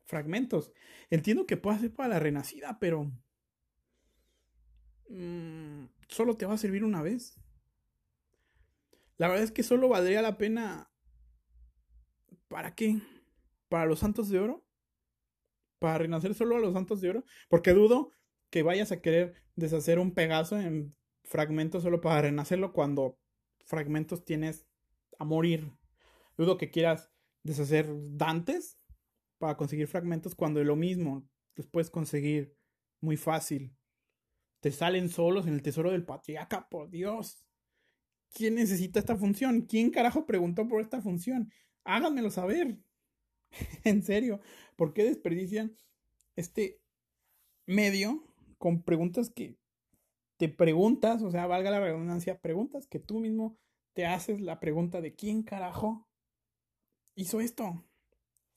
fragmentos? 0.03 0.73
Entiendo 1.09 1.45
que 1.45 1.55
puede 1.55 1.79
ser 1.79 1.93
para 1.93 2.09
la 2.09 2.19
renacida, 2.19 2.77
pero... 2.77 3.09
Mm, 5.09 5.85
solo 6.07 6.37
te 6.37 6.45
va 6.45 6.53
a 6.53 6.57
servir 6.57 6.83
una 6.83 7.01
vez. 7.01 7.39
La 9.17 9.27
verdad 9.27 9.43
es 9.43 9.51
que 9.51 9.63
solo 9.63 9.89
valdría 9.89 10.21
la 10.21 10.37
pena... 10.37 10.89
¿Para 12.47 12.75
qué? 12.75 12.99
¿Para 13.69 13.85
los 13.85 13.99
santos 13.99 14.29
de 14.29 14.39
oro? 14.39 14.65
¿Para 15.79 15.97
renacer 15.97 16.33
solo 16.33 16.55
a 16.55 16.59
los 16.59 16.73
santos 16.73 17.01
de 17.01 17.09
oro? 17.09 17.23
Porque 17.49 17.73
dudo 17.73 18.11
que 18.49 18.63
vayas 18.63 18.91
a 18.91 19.01
querer 19.01 19.35
deshacer 19.55 19.99
un 19.99 20.13
Pegaso 20.13 20.59
en 20.59 20.95
fragmentos 21.23 21.83
solo 21.83 22.01
para 22.01 22.21
renacerlo 22.21 22.71
cuando 22.71 23.17
fragmentos 23.65 24.23
tienes 24.23 24.65
a 25.17 25.25
morir. 25.25 25.71
Dudo 26.37 26.57
que 26.57 26.69
quieras 26.69 27.11
deshacer 27.43 27.87
Dantes 28.15 28.77
para 29.37 29.57
conseguir 29.57 29.87
fragmentos 29.87 30.35
cuando 30.35 30.63
lo 30.63 30.75
mismo 30.75 31.27
los 31.55 31.67
puedes 31.67 31.89
conseguir 31.89 32.55
muy 33.01 33.17
fácil. 33.17 33.75
Te 34.65 34.71
salen 34.71 35.09
solos 35.09 35.45
en 35.45 35.53
el 35.53 35.61
tesoro 35.61 35.91
del 35.91 36.05
patriarca, 36.05 36.67
por 36.67 36.89
Dios. 36.89 37.45
¿Quién 38.33 38.55
necesita 38.55 38.97
esta 38.97 39.15
función? 39.15 39.61
¿Quién 39.61 39.91
carajo 39.91 40.25
preguntó 40.25 40.67
por 40.67 40.81
esta 40.81 41.03
función? 41.03 41.51
Háganmelo 41.83 42.31
saber. 42.31 42.79
en 43.83 44.01
serio, 44.01 44.41
¿por 44.75 44.95
qué 44.95 45.03
desperdician 45.03 45.75
este 46.35 46.81
medio 47.67 48.23
con 48.57 48.81
preguntas 48.81 49.29
que 49.29 49.55
te 50.37 50.49
preguntas, 50.49 51.21
o 51.21 51.29
sea, 51.29 51.45
valga 51.45 51.69
la 51.69 51.81
redundancia, 51.81 52.41
preguntas 52.41 52.87
que 52.87 52.97
tú 52.97 53.19
mismo 53.19 53.59
te 53.93 54.07
haces 54.07 54.41
la 54.41 54.59
pregunta 54.59 54.99
de 54.99 55.13
quién 55.13 55.43
carajo 55.43 56.07
hizo 57.13 57.39
esto. 57.39 57.85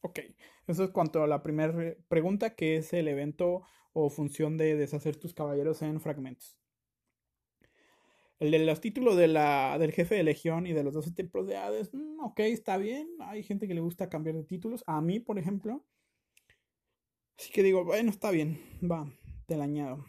Ok, 0.01 0.21
eso 0.67 0.85
es 0.85 0.91
cuanto 0.91 1.23
a 1.23 1.27
la 1.27 1.43
primera 1.43 1.97
pregunta, 2.09 2.55
que 2.55 2.77
es 2.77 2.93
el 2.93 3.09
evento 3.09 3.63
o 3.93 4.11
función 4.11 4.57
de 4.57 4.77
deshacer 4.77 5.17
tus 5.17 5.35
caballeros 5.35 5.83
en 5.83 6.01
fragmentos. 6.01 6.57
El 8.39 8.53
de 8.53 8.61
los 8.61 8.81
títulos 8.81 9.17
de 9.17 9.27
la, 9.27 9.77
del 9.79 9.91
jefe 9.91 10.15
de 10.15 10.23
legión 10.23 10.67
y 10.67 10.73
de 10.73 10.85
los 10.85 10.95
12 10.95 11.11
templos 11.13 11.49
de 11.49 11.57
Hades, 11.57 11.93
mm, 11.93 12.21
ok, 12.21 12.41
está 12.41 12.77
bien. 12.77 13.09
Hay 13.21 13.43
gente 13.43 13.67
que 13.67 13.75
le 13.75 13.81
gusta 13.81 14.09
cambiar 14.09 14.37
de 14.37 14.45
títulos. 14.45 14.85
A 14.87 15.01
mí, 15.01 15.19
por 15.19 15.39
ejemplo. 15.39 15.85
Así 17.37 17.51
que 17.53 17.63
digo, 17.63 17.85
bueno, 17.85 18.11
está 18.11 18.31
bien, 18.31 18.61
va, 18.83 19.13
te 19.47 19.57
la 19.57 19.65
añado. 19.65 20.05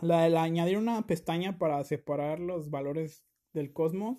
La 0.00 0.28
de 0.28 0.36
añadir 0.36 0.78
una 0.78 1.06
pestaña 1.06 1.58
para 1.58 1.82
separar 1.84 2.38
los 2.38 2.70
valores 2.70 3.24
del 3.52 3.72
cosmos, 3.72 4.18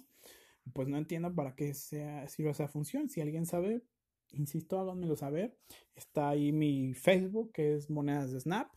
pues 0.73 0.87
no 0.87 0.97
entiendo 0.97 1.33
para 1.35 1.55
qué 1.55 1.73
sea, 1.73 2.27
sirve 2.27 2.51
esa 2.51 2.67
función. 2.67 3.09
Si 3.09 3.21
alguien 3.21 3.45
sabe, 3.45 3.83
insisto, 4.31 4.79
háganmelo 4.79 5.15
saber. 5.15 5.57
Está 5.95 6.29
ahí 6.29 6.51
mi 6.51 6.93
Facebook, 6.93 7.51
que 7.53 7.75
es 7.75 7.89
Monedas 7.89 8.31
de 8.31 8.39
Snap. 8.39 8.71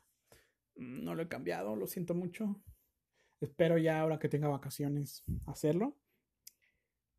Mm, 0.77 1.05
no 1.05 1.15
lo 1.15 1.23
he 1.23 1.29
cambiado, 1.29 1.77
lo 1.77 1.87
siento 1.87 2.15
mucho. 2.15 2.61
Espero 3.41 3.79
ya 3.79 4.01
ahora 4.01 4.19
que 4.19 4.29
tenga 4.29 4.49
vacaciones 4.49 5.25
hacerlo. 5.47 5.97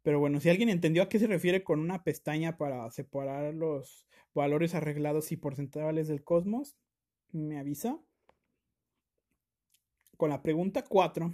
Pero 0.04 0.20
bueno, 0.20 0.40
si 0.40 0.50
alguien 0.50 0.70
entendió 0.70 1.04
a 1.04 1.10
qué 1.10 1.20
se 1.20 1.28
refiere 1.28 1.64
con 1.64 1.80
una 1.80 2.04
pestaña 2.04 2.58
para 2.58 2.90
separar 2.92 3.54
los 3.54 4.08
valores 4.34 4.74
arreglados 4.74 5.32
y 5.32 5.38
porcentuales 5.38 6.08
del 6.08 6.24
cosmos, 6.24 6.76
me 7.32 7.60
avisa 7.60 8.00
con 10.18 10.30
la 10.30 10.42
pregunta 10.42 10.84
4. 10.84 11.34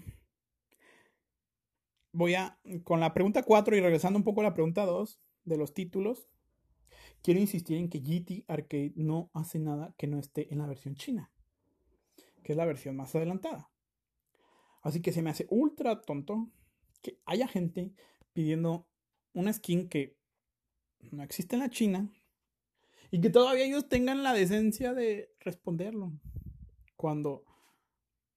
Voy 2.14 2.36
a, 2.36 2.60
con 2.84 3.00
la 3.00 3.14
pregunta 3.14 3.44
4 3.44 3.76
y 3.76 3.82
regresando 3.82 4.18
un 4.18 4.24
poco 4.24 4.42
a 4.42 4.46
la 4.46 4.54
pregunta 4.54 4.86
2 4.86 5.22
de 5.44 5.58
los 5.58 5.74
títulos, 5.74 6.30
quiero 7.28 7.42
insistir 7.42 7.76
en 7.76 7.90
que 7.90 8.00
GT 8.00 8.46
Arcade 8.48 8.94
no 8.96 9.30
hace 9.34 9.60
nada 9.60 9.94
que 9.98 10.08
no 10.08 10.18
esté 10.18 10.48
en 10.54 10.60
la 10.60 10.66
versión 10.66 10.96
china, 10.96 11.30
que 12.42 12.54
es 12.54 12.58
la 12.58 12.64
versión 12.64 12.96
más 12.96 13.14
adelantada. 13.16 13.70
Así 14.82 15.02
que 15.02 15.12
se 15.12 15.22
me 15.22 15.30
hace 15.30 15.46
ultra 15.50 16.00
tonto 16.00 16.50
que 17.02 17.20
haya 17.26 17.50
gente 17.50 17.92
pidiendo 18.32 18.88
una 19.34 19.52
skin 19.52 19.90
que 19.90 20.16
no 21.12 21.22
existe 21.22 21.58
en 21.58 21.64
la 21.64 21.70
China 21.70 22.10
y 23.12 23.20
que 23.20 23.30
todavía 23.30 23.66
ellos 23.66 23.90
tengan 23.90 24.24
la 24.24 24.32
decencia 24.32 24.94
de 24.94 25.30
responderlo. 25.42 26.14
Cuando 26.96 27.44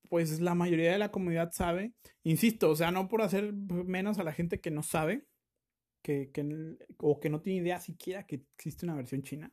pues 0.09 0.41
la 0.41 0.57
mayoría 0.57 0.91
de 0.91 0.99
la 0.99 1.13
comunidad 1.13 1.53
sabe. 1.53 1.93
Insisto, 2.25 2.71
o 2.71 2.75
sea, 2.75 2.91
no 2.91 3.07
por 3.07 3.23
hacer 3.23 3.53
menos 3.53 4.19
a 4.19 4.25
la 4.25 4.33
gente 4.33 4.61
que 4.61 4.73
no 4.73 4.83
sabe, 4.83 5.29
que, 6.03 6.31
que, 6.33 6.77
o 6.99 7.21
que 7.21 7.31
no 7.31 7.41
tiene 7.41 7.61
idea 7.61 7.81
siquiera 7.81 8.27
que 8.27 8.47
existe 8.57 8.87
una 8.87 8.95
versión 8.95 9.23
china. 9.23 9.53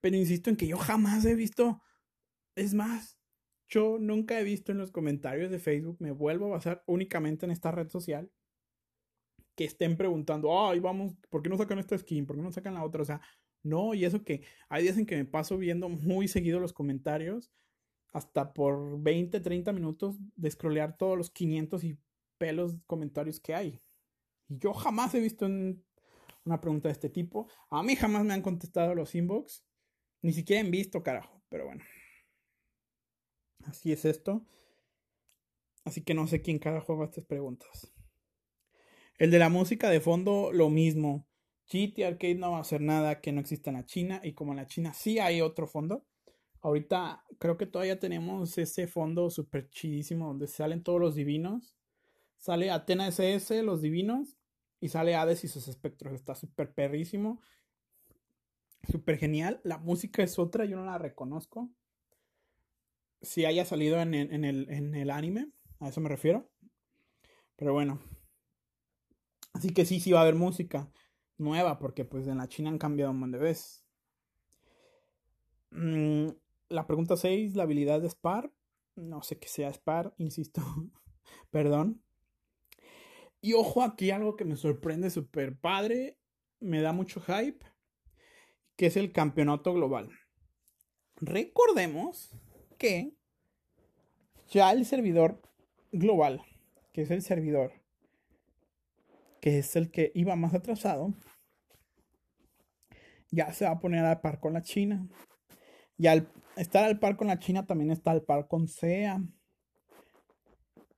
Pero 0.00 0.16
insisto 0.16 0.50
en 0.50 0.56
que 0.56 0.66
yo 0.66 0.76
jamás 0.76 1.24
he 1.24 1.34
visto, 1.34 1.80
es 2.56 2.74
más, 2.74 3.18
yo 3.68 3.98
nunca 3.98 4.38
he 4.38 4.44
visto 4.44 4.72
en 4.72 4.78
los 4.78 4.92
comentarios 4.92 5.50
de 5.50 5.58
Facebook, 5.58 5.96
me 6.00 6.10
vuelvo 6.10 6.46
a 6.46 6.56
basar 6.56 6.84
únicamente 6.86 7.46
en 7.46 7.52
esta 7.52 7.70
red 7.70 7.88
social, 7.88 8.30
que 9.56 9.64
estén 9.64 9.96
preguntando, 9.96 10.68
ay, 10.68 10.80
vamos, 10.80 11.14
¿por 11.30 11.42
qué 11.42 11.48
no 11.48 11.56
sacan 11.56 11.78
esta 11.78 11.96
skin? 11.96 12.26
¿Por 12.26 12.36
qué 12.36 12.42
no 12.42 12.52
sacan 12.52 12.74
la 12.74 12.84
otra? 12.84 13.02
O 13.02 13.04
sea, 13.04 13.20
no, 13.62 13.94
y 13.94 14.04
eso 14.04 14.22
que 14.24 14.44
hay 14.68 14.82
días 14.82 14.98
en 14.98 15.06
que 15.06 15.16
me 15.16 15.24
paso 15.24 15.56
viendo 15.56 15.88
muy 15.88 16.28
seguido 16.28 16.60
los 16.60 16.72
comentarios 16.72 17.50
hasta 18.12 18.52
por 18.52 19.02
20, 19.02 19.40
30 19.40 19.72
minutos 19.72 20.16
de 20.36 20.50
scrollear 20.50 20.96
todos 20.96 21.16
los 21.16 21.30
500 21.30 21.82
y 21.84 21.98
pelos 22.38 22.76
comentarios 22.86 23.40
que 23.40 23.54
hay. 23.54 23.80
Y 24.48 24.58
yo 24.58 24.72
jamás 24.72 25.14
he 25.14 25.20
visto 25.20 25.46
una 25.46 26.60
pregunta 26.60 26.88
de 26.88 26.92
este 26.92 27.10
tipo. 27.10 27.48
A 27.70 27.82
mí 27.82 27.96
jamás 27.96 28.24
me 28.24 28.34
han 28.34 28.42
contestado 28.42 28.94
los 28.94 29.14
inbox. 29.14 29.64
Ni 30.22 30.32
siquiera 30.32 30.62
han 30.62 30.70
visto, 30.70 31.02
carajo. 31.02 31.42
Pero 31.48 31.66
bueno. 31.66 31.84
Así 33.64 33.92
es 33.92 34.04
esto. 34.04 34.46
Así 35.84 36.02
que 36.02 36.14
no 36.14 36.26
sé 36.26 36.42
quién 36.42 36.58
carajo 36.58 36.94
haga 36.94 37.04
estas 37.04 37.24
preguntas. 37.24 37.92
El 39.18 39.30
de 39.30 39.38
la 39.38 39.48
música 39.48 39.90
de 39.90 40.00
fondo, 40.00 40.50
lo 40.52 40.70
mismo. 40.70 41.28
GT 41.66 42.04
Arcade 42.04 42.34
no 42.34 42.52
va 42.52 42.58
a 42.58 42.62
hacer 42.62 42.80
nada 42.80 43.20
que 43.20 43.32
no 43.32 43.40
exista 43.40 43.70
en 43.70 43.76
la 43.76 43.86
China. 43.86 44.20
Y 44.24 44.34
como 44.34 44.52
en 44.52 44.58
la 44.58 44.66
China 44.66 44.92
sí 44.92 45.18
hay 45.18 45.40
otro 45.40 45.66
fondo, 45.66 46.06
Ahorita 46.64 47.22
creo 47.38 47.58
que 47.58 47.66
todavía 47.66 48.00
tenemos 48.00 48.56
ese 48.56 48.86
fondo 48.86 49.28
súper 49.28 49.68
chidísimo 49.68 50.28
donde 50.28 50.46
salen 50.46 50.82
todos 50.82 50.98
los 50.98 51.14
divinos. 51.14 51.76
Sale 52.44 52.70
Atena 52.70 53.08
SS, 53.08 53.62
los 53.62 53.80
divinos. 53.80 54.36
Y 54.78 54.90
sale 54.90 55.14
Hades 55.14 55.44
y 55.44 55.48
sus 55.48 55.66
espectros. 55.66 56.12
Está 56.12 56.34
súper 56.34 56.74
perrísimo. 56.74 57.40
Súper 58.86 59.16
genial. 59.16 59.62
La 59.64 59.78
música 59.78 60.22
es 60.22 60.38
otra, 60.38 60.66
yo 60.66 60.76
no 60.76 60.84
la 60.84 60.98
reconozco. 60.98 61.70
Si 63.22 63.46
haya 63.46 63.64
salido 63.64 63.98
en, 63.98 64.12
el, 64.12 64.70
en 64.70 64.94
el 64.94 65.10
anime, 65.10 65.52
a 65.80 65.88
eso 65.88 66.02
me 66.02 66.10
refiero. 66.10 66.50
Pero 67.56 67.72
bueno. 67.72 67.98
Así 69.54 69.70
que 69.70 69.86
sí, 69.86 69.98
sí 69.98 70.12
va 70.12 70.18
a 70.18 70.22
haber 70.24 70.34
música 70.34 70.92
nueva, 71.38 71.78
porque 71.78 72.04
pues 72.04 72.26
en 72.26 72.36
la 72.36 72.48
China 72.48 72.68
han 72.68 72.76
cambiado 72.76 73.12
un 73.12 73.20
montón 73.20 73.40
de 73.40 73.46
veces. 73.46 73.86
Mm, 75.70 76.26
la 76.68 76.86
pregunta 76.86 77.16
6, 77.16 77.56
la 77.56 77.62
habilidad 77.62 78.02
de 78.02 78.10
Spar. 78.10 78.52
No 78.96 79.22
sé 79.22 79.38
qué 79.38 79.48
sea 79.48 79.72
Spar, 79.72 80.12
insisto. 80.18 80.60
Perdón. 81.50 82.04
Y 83.44 83.52
ojo 83.52 83.82
aquí 83.82 84.10
algo 84.10 84.36
que 84.36 84.46
me 84.46 84.56
sorprende 84.56 85.10
súper 85.10 85.54
padre. 85.54 86.16
Me 86.60 86.80
da 86.80 86.94
mucho 86.94 87.20
hype. 87.20 87.62
Que 88.74 88.86
es 88.86 88.96
el 88.96 89.12
campeonato 89.12 89.74
global. 89.74 90.08
Recordemos 91.16 92.34
que 92.78 93.12
ya 94.48 94.72
el 94.72 94.86
servidor 94.86 95.42
global, 95.92 96.40
que 96.94 97.02
es 97.02 97.10
el 97.10 97.20
servidor, 97.20 97.74
que 99.42 99.58
es 99.58 99.76
el 99.76 99.90
que 99.90 100.10
iba 100.14 100.36
más 100.36 100.54
atrasado, 100.54 101.12
ya 103.30 103.52
se 103.52 103.66
va 103.66 103.72
a 103.72 103.78
poner 103.78 104.06
a 104.06 104.22
par 104.22 104.40
con 104.40 104.54
la 104.54 104.62
China. 104.62 105.06
Y 105.98 106.06
al 106.06 106.32
estar 106.56 106.82
al 106.82 106.98
par 106.98 107.18
con 107.18 107.26
la 107.26 107.38
China, 107.38 107.66
también 107.66 107.90
está 107.90 108.10
al 108.10 108.22
par 108.22 108.48
con 108.48 108.68
SEA. 108.68 109.22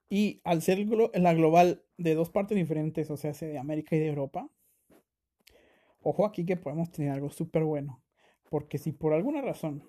Y 0.07 0.39
al 0.45 0.61
ser 0.61 0.79
la 1.13 1.33
global 1.33 1.83
de 1.97 2.15
dos 2.15 2.29
partes 2.29 2.55
diferentes, 2.55 3.09
o 3.09 3.17
sea, 3.17 3.31
de 3.31 3.57
América 3.57 3.95
y 3.95 3.99
de 3.99 4.07
Europa, 4.07 4.49
ojo 6.01 6.25
aquí 6.25 6.45
que 6.45 6.57
podemos 6.57 6.91
tener 6.91 7.11
algo 7.11 7.29
súper 7.29 7.63
bueno. 7.63 8.01
Porque 8.49 8.77
si 8.77 8.91
por 8.91 9.13
alguna 9.13 9.41
razón 9.41 9.83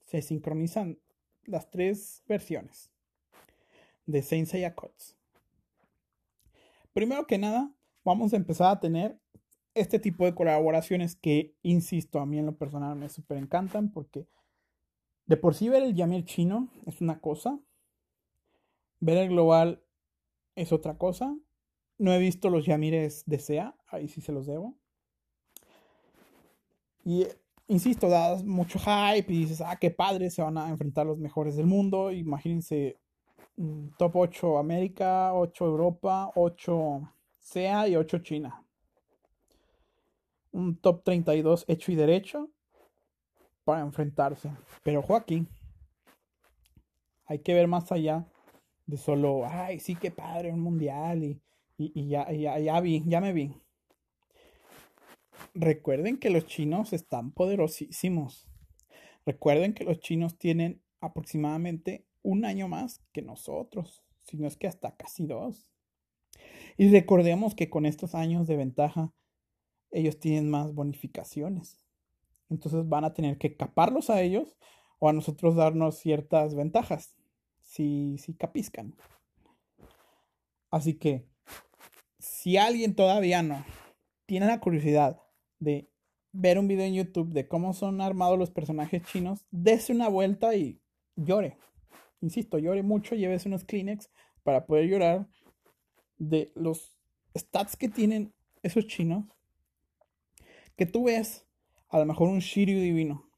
se 0.00 0.20
sincronizan 0.20 0.98
las 1.44 1.70
tres 1.70 2.22
versiones 2.26 2.90
de 4.06 4.22
Saint 4.22 4.48
Seiya 4.48 4.74
primero 6.92 7.26
que 7.26 7.38
nada, 7.38 7.72
vamos 8.04 8.32
a 8.32 8.36
empezar 8.36 8.70
a 8.70 8.80
tener 8.80 9.18
este 9.74 9.98
tipo 9.98 10.26
de 10.26 10.34
colaboraciones 10.34 11.16
que, 11.16 11.54
insisto, 11.62 12.20
a 12.20 12.26
mí 12.26 12.38
en 12.38 12.46
lo 12.46 12.56
personal 12.56 12.96
me 12.96 13.08
súper 13.08 13.38
encantan 13.38 13.90
porque 13.90 14.26
de 15.26 15.36
por 15.36 15.54
sí 15.54 15.68
ver 15.68 15.82
el 15.82 15.94
Yamir 15.94 16.24
chino 16.24 16.68
es 16.86 17.00
una 17.00 17.20
cosa, 17.20 17.58
ver 19.00 19.16
el 19.18 19.28
global 19.30 19.82
es 20.56 20.72
otra 20.72 20.98
cosa. 20.98 21.34
No 21.98 22.12
he 22.12 22.18
visto 22.18 22.50
los 22.50 22.66
Yamires 22.66 23.22
de 23.26 23.38
SEA, 23.38 23.76
ahí 23.88 24.08
sí 24.08 24.20
se 24.20 24.32
los 24.32 24.46
debo. 24.46 24.74
Y 27.04 27.26
insisto, 27.68 28.08
das 28.08 28.44
mucho 28.44 28.78
hype 28.78 29.32
y 29.32 29.40
dices, 29.40 29.60
ah, 29.60 29.76
qué 29.76 29.90
padre, 29.90 30.30
se 30.30 30.42
van 30.42 30.58
a 30.58 30.68
enfrentar 30.68 31.06
los 31.06 31.18
mejores 31.18 31.56
del 31.56 31.66
mundo. 31.66 32.10
Imagínense 32.10 32.98
mm, 33.56 33.88
top 33.98 34.16
8 34.16 34.58
América, 34.58 35.34
8 35.34 35.66
Europa, 35.66 36.30
8 36.34 37.12
SEA 37.40 37.88
y 37.88 37.96
8 37.96 38.18
China. 38.18 38.64
Un 40.52 40.76
top 40.76 41.02
32 41.02 41.64
hecho 41.68 41.92
y 41.92 41.94
derecho 41.94 42.50
para 43.64 43.80
enfrentarse. 43.80 44.50
Pero 44.82 45.00
ojo 45.00 45.16
aquí. 45.16 45.46
Hay 47.26 47.38
que 47.38 47.54
ver 47.54 47.66
más 47.68 47.90
allá 47.92 48.26
de 48.86 48.96
solo, 48.96 49.46
ay, 49.46 49.78
sí, 49.78 49.94
qué 49.94 50.10
padre, 50.10 50.52
un 50.52 50.60
mundial 50.60 51.24
y, 51.24 51.40
y, 51.94 52.08
ya, 52.08 52.30
ya, 52.30 52.58
ya 52.58 52.80
vi, 52.80 53.02
ya 53.06 53.20
me 53.20 53.32
vi. 53.32 53.56
Recuerden 55.54 56.18
que 56.18 56.30
los 56.30 56.46
chinos 56.46 56.92
están 56.92 57.32
poderosísimos. 57.32 58.46
Recuerden 59.26 59.74
que 59.74 59.84
los 59.84 60.00
chinos 60.00 60.38
tienen 60.38 60.82
aproximadamente 61.00 62.06
un 62.22 62.44
año 62.44 62.68
más 62.68 63.00
que 63.12 63.22
nosotros, 63.22 64.04
si 64.22 64.36
no 64.36 64.46
es 64.46 64.56
que 64.56 64.68
hasta 64.68 64.96
casi 64.96 65.26
dos. 65.26 65.72
Y 66.76 66.90
recordemos 66.90 67.54
que 67.54 67.68
con 67.68 67.86
estos 67.86 68.14
años 68.14 68.46
de 68.46 68.56
ventaja, 68.56 69.12
ellos 69.90 70.18
tienen 70.18 70.50
más 70.50 70.74
bonificaciones. 70.74 71.84
Entonces 72.48 72.88
van 72.88 73.04
a 73.04 73.14
tener 73.14 73.38
que 73.38 73.56
caparlos 73.56 74.10
a 74.10 74.22
ellos 74.22 74.56
o 74.98 75.08
a 75.08 75.12
nosotros 75.12 75.56
darnos 75.56 75.98
ciertas 75.98 76.54
ventajas, 76.54 77.16
si, 77.62 78.16
si 78.18 78.34
capiscan. 78.34 78.94
Así 80.70 80.94
que, 80.94 81.26
si 82.42 82.56
alguien 82.56 82.96
todavía 82.96 83.40
no 83.40 83.64
tiene 84.26 84.46
la 84.46 84.58
curiosidad 84.58 85.22
de 85.60 85.88
ver 86.32 86.58
un 86.58 86.66
video 86.66 86.84
en 86.84 86.94
YouTube 86.94 87.32
de 87.32 87.46
cómo 87.46 87.72
son 87.72 88.00
armados 88.00 88.36
los 88.36 88.50
personajes 88.50 89.04
chinos, 89.04 89.46
dése 89.52 89.92
una 89.92 90.08
vuelta 90.08 90.52
y 90.56 90.80
llore. 91.14 91.56
Insisto, 92.20 92.58
llore 92.58 92.82
mucho, 92.82 93.14
llévese 93.14 93.46
unos 93.46 93.62
Kleenex 93.62 94.10
para 94.42 94.66
poder 94.66 94.88
llorar 94.88 95.28
de 96.18 96.50
los 96.56 96.98
stats 97.38 97.76
que 97.76 97.88
tienen 97.88 98.34
esos 98.64 98.88
chinos. 98.88 99.24
Que 100.74 100.86
tú 100.86 101.04
ves 101.04 101.46
a 101.90 102.00
lo 102.00 102.06
mejor 102.06 102.28
un 102.28 102.40
Shiryu 102.40 102.80
divino. 102.80 103.30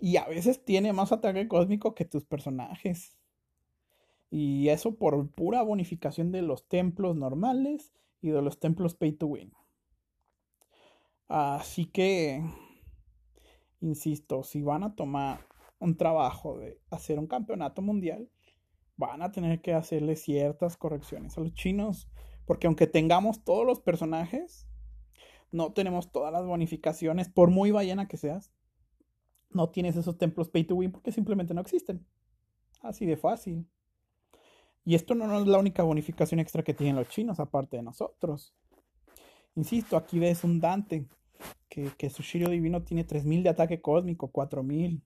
Y 0.00 0.16
a 0.16 0.26
veces 0.26 0.64
tiene 0.64 0.92
más 0.92 1.12
ataque 1.12 1.46
cósmico 1.46 1.94
que 1.94 2.04
tus 2.04 2.24
personajes. 2.24 3.16
Y 4.28 4.70
eso 4.70 4.96
por 4.96 5.30
pura 5.30 5.62
bonificación 5.62 6.32
de 6.32 6.42
los 6.42 6.66
templos 6.66 7.14
normales 7.14 7.92
y 8.20 8.30
de 8.30 8.42
los 8.42 8.58
templos 8.58 8.94
pay 8.94 9.12
to 9.12 9.26
win. 9.26 9.52
Así 11.28 11.86
que, 11.86 12.42
insisto, 13.80 14.42
si 14.42 14.62
van 14.62 14.82
a 14.82 14.94
tomar 14.94 15.46
un 15.78 15.96
trabajo 15.96 16.58
de 16.58 16.80
hacer 16.90 17.18
un 17.18 17.26
campeonato 17.26 17.82
mundial, 17.82 18.30
van 18.96 19.22
a 19.22 19.30
tener 19.30 19.60
que 19.60 19.74
hacerle 19.74 20.16
ciertas 20.16 20.76
correcciones 20.76 21.36
a 21.36 21.40
los 21.40 21.54
chinos. 21.54 22.08
Porque 22.46 22.66
aunque 22.66 22.86
tengamos 22.86 23.44
todos 23.44 23.66
los 23.66 23.80
personajes, 23.80 24.66
no 25.52 25.72
tenemos 25.72 26.10
todas 26.10 26.32
las 26.32 26.46
bonificaciones, 26.46 27.28
por 27.28 27.50
muy 27.50 27.70
ballena 27.70 28.08
que 28.08 28.16
seas. 28.16 28.52
No 29.50 29.70
tienes 29.70 29.96
esos 29.96 30.18
templos 30.18 30.48
pay 30.48 30.64
to 30.64 30.74
win 30.74 30.90
porque 30.90 31.12
simplemente 31.12 31.54
no 31.54 31.60
existen. 31.60 32.06
Así 32.80 33.06
de 33.06 33.16
fácil. 33.16 33.66
Y 34.88 34.94
esto 34.94 35.14
no 35.14 35.38
es 35.38 35.46
la 35.46 35.58
única 35.58 35.82
bonificación 35.82 36.40
extra 36.40 36.62
que 36.62 36.72
tienen 36.72 36.96
los 36.96 37.10
chinos, 37.10 37.40
aparte 37.40 37.76
de 37.76 37.82
nosotros. 37.82 38.54
Insisto, 39.54 39.98
aquí 39.98 40.18
ves 40.18 40.44
un 40.44 40.60
Dante 40.60 41.04
que, 41.68 41.90
que 41.98 42.08
su 42.08 42.22
Shiryu 42.22 42.48
Divino 42.48 42.82
tiene 42.82 43.04
3000 43.04 43.42
de 43.42 43.50
ataque 43.50 43.82
cósmico, 43.82 44.28
4000. 44.28 45.02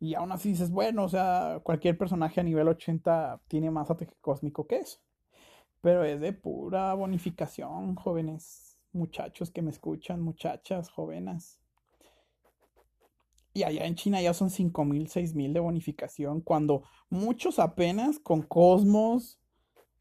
Y 0.00 0.14
aún 0.16 0.32
así 0.32 0.50
dices, 0.50 0.70
bueno, 0.70 1.04
o 1.04 1.08
sea, 1.08 1.60
cualquier 1.62 1.96
personaje 1.96 2.38
a 2.38 2.42
nivel 2.42 2.68
80 2.68 3.40
tiene 3.48 3.70
más 3.70 3.90
ataque 3.90 4.12
cósmico 4.20 4.66
que 4.66 4.80
eso. 4.80 4.98
Pero 5.80 6.04
es 6.04 6.20
de 6.20 6.34
pura 6.34 6.92
bonificación, 6.92 7.94
jóvenes, 7.94 8.76
muchachos 8.92 9.50
que 9.50 9.62
me 9.62 9.70
escuchan, 9.70 10.20
muchachas, 10.20 10.90
jóvenes. 10.90 11.58
Y 13.56 13.62
allá 13.62 13.86
en 13.86 13.94
China 13.94 14.20
ya 14.20 14.34
son 14.34 14.50
5000, 14.50 15.08
6000 15.08 15.54
de 15.54 15.60
bonificación, 15.60 16.42
cuando 16.42 16.82
muchos 17.08 17.58
apenas 17.58 18.18
con 18.18 18.42
Cosmos, 18.42 19.40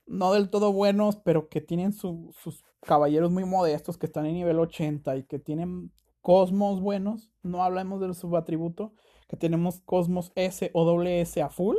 no 0.05 0.33
del 0.33 0.49
todo 0.49 0.73
buenos, 0.73 1.15
pero 1.15 1.47
que 1.47 1.61
tienen 1.61 1.93
sus 1.93 2.65
caballeros 2.81 3.31
muy 3.31 3.45
modestos 3.45 3.97
que 3.97 4.07
están 4.07 4.25
en 4.25 4.33
nivel 4.33 4.59
80 4.59 5.15
y 5.15 5.23
que 5.23 5.39
tienen 5.39 5.93
Cosmos 6.19 6.81
buenos, 6.81 7.31
no 7.43 7.63
hablamos 7.63 8.01
del 8.01 8.13
subatributo, 8.13 8.93
que 9.29 9.37
tenemos 9.37 9.79
Cosmos 9.85 10.33
S 10.35 10.69
o 10.73 10.83
WS 10.83 11.41
a 11.41 11.49
full, 11.49 11.77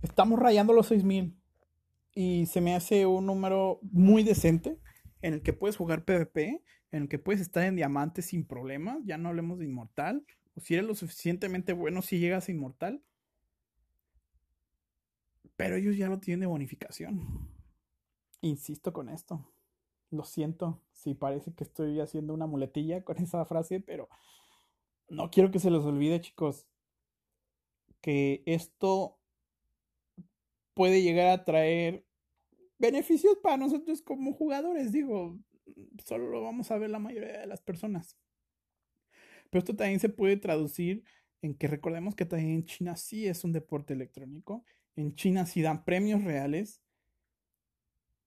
estamos 0.00 0.38
rayando 0.38 0.72
los 0.72 0.86
6000 0.86 1.38
y 2.14 2.46
se 2.46 2.62
me 2.62 2.74
hace 2.74 3.04
un 3.04 3.26
número 3.26 3.78
muy 3.82 4.22
decente 4.22 4.80
en 5.24 5.32
el 5.32 5.42
que 5.42 5.54
puedes 5.54 5.78
jugar 5.78 6.04
PvP, 6.04 6.62
en 6.92 7.02
el 7.04 7.08
que 7.08 7.18
puedes 7.18 7.40
estar 7.40 7.64
en 7.64 7.76
diamante 7.76 8.20
sin 8.20 8.44
problemas, 8.44 8.98
ya 9.06 9.16
no 9.16 9.30
hablemos 9.30 9.58
de 9.58 9.64
inmortal, 9.64 10.26
o 10.54 10.60
si 10.60 10.74
eres 10.74 10.86
lo 10.86 10.94
suficientemente 10.94 11.72
bueno 11.72 12.02
si 12.02 12.18
llegas 12.18 12.46
a 12.46 12.52
inmortal. 12.52 13.02
Pero 15.56 15.76
ellos 15.76 15.96
ya 15.96 16.10
lo 16.10 16.20
tienen 16.20 16.40
de 16.40 16.46
bonificación. 16.46 17.48
Insisto 18.42 18.92
con 18.92 19.08
esto. 19.08 19.48
Lo 20.10 20.24
siento 20.24 20.82
si 20.92 21.14
parece 21.14 21.54
que 21.54 21.64
estoy 21.64 22.00
haciendo 22.00 22.34
una 22.34 22.46
muletilla 22.46 23.02
con 23.02 23.16
esa 23.22 23.46
frase, 23.46 23.80
pero 23.80 24.10
no 25.08 25.30
quiero 25.30 25.50
que 25.50 25.58
se 25.58 25.70
les 25.70 25.84
olvide, 25.84 26.20
chicos, 26.20 26.66
que 28.02 28.42
esto 28.44 29.18
puede 30.74 31.00
llegar 31.00 31.28
a 31.28 31.44
traer 31.46 32.03
beneficios 32.84 33.36
para 33.42 33.56
nosotros 33.56 34.02
como 34.02 34.32
jugadores. 34.32 34.92
Digo, 34.92 35.38
solo 36.04 36.28
lo 36.28 36.42
vamos 36.42 36.70
a 36.70 36.78
ver 36.78 36.90
la 36.90 36.98
mayoría 36.98 37.40
de 37.40 37.46
las 37.46 37.62
personas. 37.62 38.16
Pero 39.50 39.60
esto 39.60 39.76
también 39.76 40.00
se 40.00 40.08
puede 40.08 40.36
traducir 40.36 41.04
en 41.42 41.54
que 41.54 41.68
recordemos 41.68 42.14
que 42.14 42.26
también 42.26 42.50
en 42.50 42.64
China 42.64 42.96
sí 42.96 43.26
es 43.26 43.44
un 43.44 43.52
deporte 43.52 43.94
electrónico. 43.94 44.64
En 44.96 45.14
China 45.14 45.46
sí 45.46 45.62
dan 45.62 45.84
premios 45.84 46.24
reales. 46.24 46.80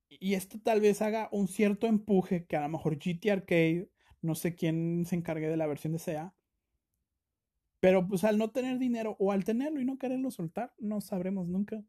Y 0.10 0.36
esto 0.36 0.60
tal 0.60 0.82
vez 0.82 1.02
haga 1.02 1.30
un 1.32 1.48
cierto 1.48 1.86
empuje 1.88 2.46
que 2.46 2.56
a 2.56 2.62
lo 2.62 2.70
mejor 2.70 2.98
GT 2.98 3.30
Arcade, 3.30 3.89
no 4.22 4.36
sé 4.36 4.56
quién 4.56 5.06
se 5.06 5.15
encargue 5.15 5.50
de 5.50 5.58
la 5.58 5.67
versión 5.67 5.93
de 5.93 6.00
SEA, 6.00 6.34
pero 7.80 8.08
pues 8.08 8.24
al 8.24 8.38
no 8.38 8.50
tener 8.52 8.80
dinero 8.80 9.15
o 9.20 9.32
al 9.32 9.43
tenerlo 9.43 9.80
y 9.82 9.86
no 9.86 9.98
quererlo 9.98 10.32
soltar, 10.32 10.74
no 10.80 11.02
sabremos 11.02 11.48
nunca. 11.48 11.84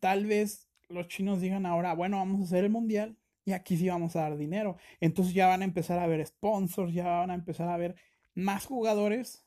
Tal 0.00 0.26
vez 0.26 0.68
los 0.88 1.08
chinos 1.08 1.40
digan 1.40 1.66
ahora, 1.66 1.94
bueno, 1.94 2.18
vamos 2.18 2.40
a 2.40 2.44
hacer 2.44 2.64
el 2.64 2.70
mundial 2.70 3.16
y 3.44 3.52
aquí 3.52 3.76
sí 3.76 3.88
vamos 3.88 4.16
a 4.16 4.22
dar 4.22 4.36
dinero. 4.36 4.76
Entonces 5.00 5.34
ya 5.34 5.46
van 5.46 5.62
a 5.62 5.64
empezar 5.64 5.98
a 5.98 6.06
ver 6.06 6.24
sponsors, 6.26 6.92
ya 6.92 7.06
van 7.06 7.30
a 7.30 7.34
empezar 7.34 7.68
a 7.68 7.76
ver 7.76 7.96
más 8.34 8.66
jugadores 8.66 9.46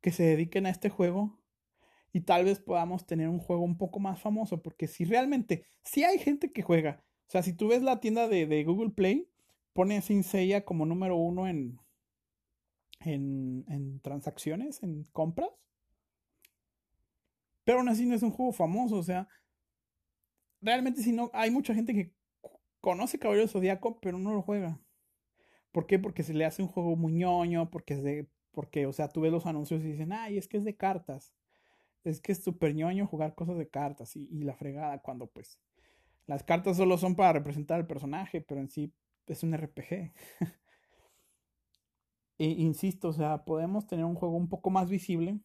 que 0.00 0.12
se 0.12 0.22
dediquen 0.22 0.66
a 0.66 0.70
este 0.70 0.90
juego 0.90 1.40
y 2.12 2.20
tal 2.20 2.44
vez 2.44 2.60
podamos 2.60 3.06
tener 3.06 3.28
un 3.28 3.40
juego 3.40 3.62
un 3.62 3.76
poco 3.76 3.98
más 3.98 4.20
famoso, 4.20 4.62
porque 4.62 4.86
si 4.86 5.04
realmente, 5.04 5.66
si 5.82 6.04
hay 6.04 6.18
gente 6.18 6.52
que 6.52 6.62
juega, 6.62 7.02
o 7.26 7.30
sea, 7.30 7.42
si 7.42 7.52
tú 7.52 7.68
ves 7.68 7.82
la 7.82 7.98
tienda 7.98 8.28
de, 8.28 8.64
Google 8.64 8.90
Play, 8.90 9.28
pone 9.72 10.00
Sin 10.02 10.22
como 10.64 10.86
número 10.86 11.16
uno 11.16 11.48
en, 11.48 11.80
en, 13.00 14.00
transacciones, 14.00 14.82
en 14.82 15.04
compras. 15.12 15.50
Pero 17.64 17.78
aún 17.78 17.88
así 17.88 18.06
no 18.06 18.14
es 18.14 18.22
un 18.22 18.30
juego 18.30 18.52
famoso, 18.52 18.96
o 18.96 19.02
sea, 19.02 19.26
realmente 20.64 21.02
si 21.02 21.12
no, 21.12 21.30
hay 21.32 21.50
mucha 21.50 21.74
gente 21.74 21.94
que 21.94 22.12
conoce 22.80 23.18
Caballero 23.18 23.48
Zodíaco, 23.48 24.00
pero 24.00 24.18
no 24.18 24.32
lo 24.32 24.42
juega. 24.42 24.80
¿Por 25.72 25.86
qué? 25.86 25.98
Porque 25.98 26.22
se 26.22 26.34
le 26.34 26.44
hace 26.44 26.62
un 26.62 26.68
juego 26.68 26.96
muy 26.96 27.12
ñoño, 27.12 27.70
porque 27.70 27.94
es 27.94 28.02
de, 28.02 28.28
porque, 28.52 28.86
o 28.86 28.92
sea, 28.92 29.08
tú 29.08 29.20
ves 29.20 29.32
los 29.32 29.46
anuncios 29.46 29.82
y 29.82 29.92
dicen, 29.92 30.12
ay, 30.12 30.38
es 30.38 30.48
que 30.48 30.56
es 30.56 30.64
de 30.64 30.76
cartas. 30.76 31.34
Es 32.04 32.20
que 32.20 32.32
es 32.32 32.42
súper 32.42 32.74
ñoño 32.74 33.06
jugar 33.06 33.34
cosas 33.34 33.58
de 33.58 33.68
cartas 33.68 34.14
y, 34.16 34.44
la 34.44 34.54
fregada 34.54 35.00
cuando 35.00 35.26
pues 35.26 35.58
las 36.26 36.42
cartas 36.42 36.76
solo 36.76 36.98
son 36.98 37.16
para 37.16 37.32
representar 37.32 37.78
al 37.80 37.86
personaje, 37.86 38.40
pero 38.40 38.60
en 38.60 38.68
sí 38.68 38.92
es 39.26 39.42
un 39.42 39.54
RPG. 39.54 40.12
e, 42.38 42.44
insisto, 42.44 43.08
o 43.08 43.12
sea, 43.12 43.44
podemos 43.44 43.86
tener 43.86 44.04
un 44.04 44.14
juego 44.14 44.36
un 44.36 44.48
poco 44.48 44.70
más 44.70 44.90
visible. 44.90 45.40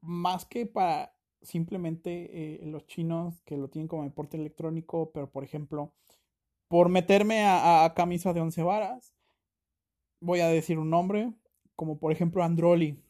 Más 0.00 0.44
que 0.44 0.66
para 0.66 1.15
simplemente 1.46 2.62
eh, 2.62 2.66
los 2.66 2.86
chinos 2.86 3.40
que 3.44 3.56
lo 3.56 3.68
tienen 3.68 3.88
como 3.88 4.04
deporte 4.04 4.36
electrónico, 4.36 5.10
pero 5.12 5.30
por 5.30 5.44
ejemplo, 5.44 5.94
por 6.68 6.88
meterme 6.88 7.44
a, 7.46 7.92
camisa 7.96 8.32
de 8.32 8.40
once 8.40 8.62
varas, 8.62 9.14
voy 10.20 10.40
a 10.40 10.48
decir 10.48 10.78
un 10.78 10.90
nombre, 10.90 11.32
como 11.76 11.98
por 11.98 12.12
ejemplo 12.12 12.42
Androli. 12.42 13.02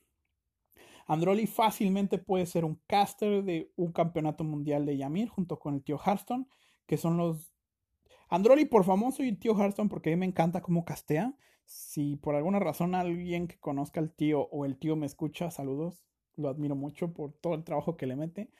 Androli 1.06 1.46
fácilmente 1.46 2.18
puede 2.18 2.46
ser 2.46 2.64
un 2.64 2.80
caster 2.86 3.44
de 3.44 3.72
un 3.76 3.92
campeonato 3.92 4.44
mundial 4.44 4.84
de 4.86 4.96
Yamir 4.96 5.28
junto 5.28 5.58
con 5.58 5.74
el 5.74 5.82
tío 5.82 5.98
Hearthstone, 5.98 6.46
que 6.86 6.96
son 6.96 7.16
los... 7.16 7.52
Androli 8.28 8.64
por 8.64 8.84
famoso 8.84 9.22
y 9.22 9.28
el 9.28 9.38
tío 9.38 9.56
Hearthstone 9.56 9.88
porque 9.88 10.10
a 10.10 10.16
mí 10.16 10.20
me 10.20 10.26
encanta 10.26 10.60
cómo 10.60 10.84
castea. 10.84 11.34
Si 11.64 12.16
por 12.16 12.34
alguna 12.34 12.58
razón 12.58 12.94
alguien 12.94 13.46
que 13.48 13.58
conozca 13.58 14.00
al 14.00 14.12
tío 14.12 14.48
o 14.50 14.64
el 14.64 14.76
tío 14.78 14.96
me 14.96 15.06
escucha, 15.06 15.50
saludos. 15.50 16.06
Lo 16.36 16.48
admiro 16.48 16.76
mucho 16.76 17.12
por 17.12 17.32
todo 17.32 17.54
el 17.54 17.64
trabajo 17.64 17.96
que 17.96 18.06
le 18.06 18.16
mete. 18.16 18.50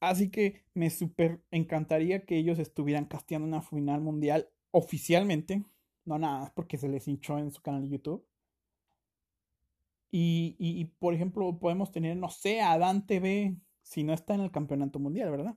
Así 0.00 0.30
que 0.30 0.62
me 0.74 0.90
súper 0.90 1.42
encantaría 1.50 2.26
que 2.26 2.36
ellos 2.36 2.58
estuvieran 2.58 3.06
casteando 3.06 3.48
una 3.48 3.62
final 3.62 4.00
mundial 4.02 4.50
oficialmente. 4.70 5.64
No 6.04 6.18
nada, 6.18 6.52
porque 6.54 6.76
se 6.76 6.88
les 6.88 7.08
hinchó 7.08 7.38
en 7.38 7.50
su 7.50 7.62
canal 7.62 7.82
de 7.82 7.88
YouTube. 7.88 8.26
Y, 10.16 10.84
por 11.00 11.12
ejemplo, 11.14 11.58
podemos 11.58 11.90
tener, 11.90 12.16
no 12.16 12.28
sé, 12.28 12.60
a 12.60 12.78
Dante 12.78 13.18
B, 13.18 13.56
si 13.82 14.04
no 14.04 14.12
está 14.12 14.34
en 14.34 14.42
el 14.42 14.52
campeonato 14.52 15.00
mundial, 15.00 15.30
¿verdad? 15.30 15.56